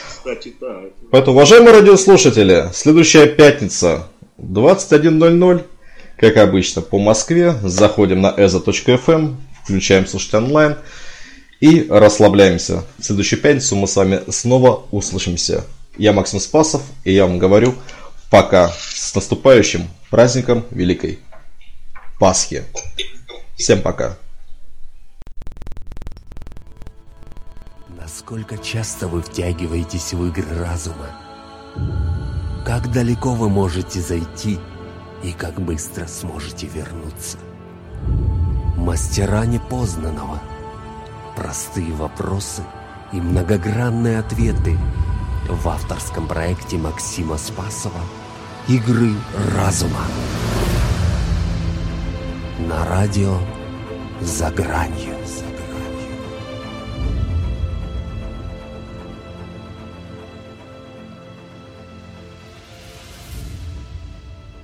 Кстати, 0.10 0.54
да. 0.60 0.82
Поэтому, 1.12 1.38
уважаемые 1.38 1.74
радиослушатели, 1.74 2.70
следующая 2.74 3.28
пятница, 3.28 4.08
21.00, 4.38 5.64
как 6.18 6.38
обычно, 6.38 6.82
по 6.82 7.00
Москве. 7.00 7.56
Заходим 7.64 8.22
на 8.22 8.34
eza.fm, 8.38 9.36
включаем 9.64 10.08
слушать 10.08 10.34
онлайн 10.34 10.78
и 11.60 11.88
расслабляемся. 11.90 12.84
В 12.98 13.04
следующую 13.04 13.42
пятницу 13.42 13.76
мы 13.76 13.88
с 13.88 13.96
вами 13.96 14.22
снова 14.30 14.86
услышимся. 14.92 15.66
Я 15.98 16.14
Максим 16.14 16.40
Спасов, 16.40 16.84
и 17.04 17.14
я 17.14 17.26
вам 17.26 17.40
говорю 17.40 17.76
пока 18.30 18.70
с 18.70 19.16
наступающим 19.16 19.88
праздником 20.10 20.66
Великой 20.72 21.20
Пасхи. 22.20 22.64
Всем 23.58 23.82
пока. 23.82 24.18
Насколько 27.90 28.58
часто 28.58 29.08
вы 29.08 29.22
втягиваетесь 29.22 30.14
в 30.14 30.26
игры 30.28 30.60
разума? 30.60 31.10
Как 32.66 32.92
далеко 32.92 33.34
вы 33.34 33.50
можете 33.50 34.02
зайти 34.02 34.60
и 35.24 35.32
как 35.32 35.62
быстро 35.62 36.06
сможете 36.08 36.68
вернуться? 36.68 37.38
Мастера 38.76 39.46
непознанного. 39.46 40.42
Простые 41.38 41.94
вопросы 41.94 42.64
и 43.12 43.22
многогранные 43.22 44.18
ответы 44.18 44.76
в 45.48 45.70
авторском 45.70 46.28
проекте 46.28 46.78
Максима 46.78 47.38
Спасова 47.38 48.02
«Игры 48.68 49.12
разума». 49.56 50.02
На 52.58 52.84
радио 52.88 53.38
«За 54.20 54.50
гранью». 54.50 55.17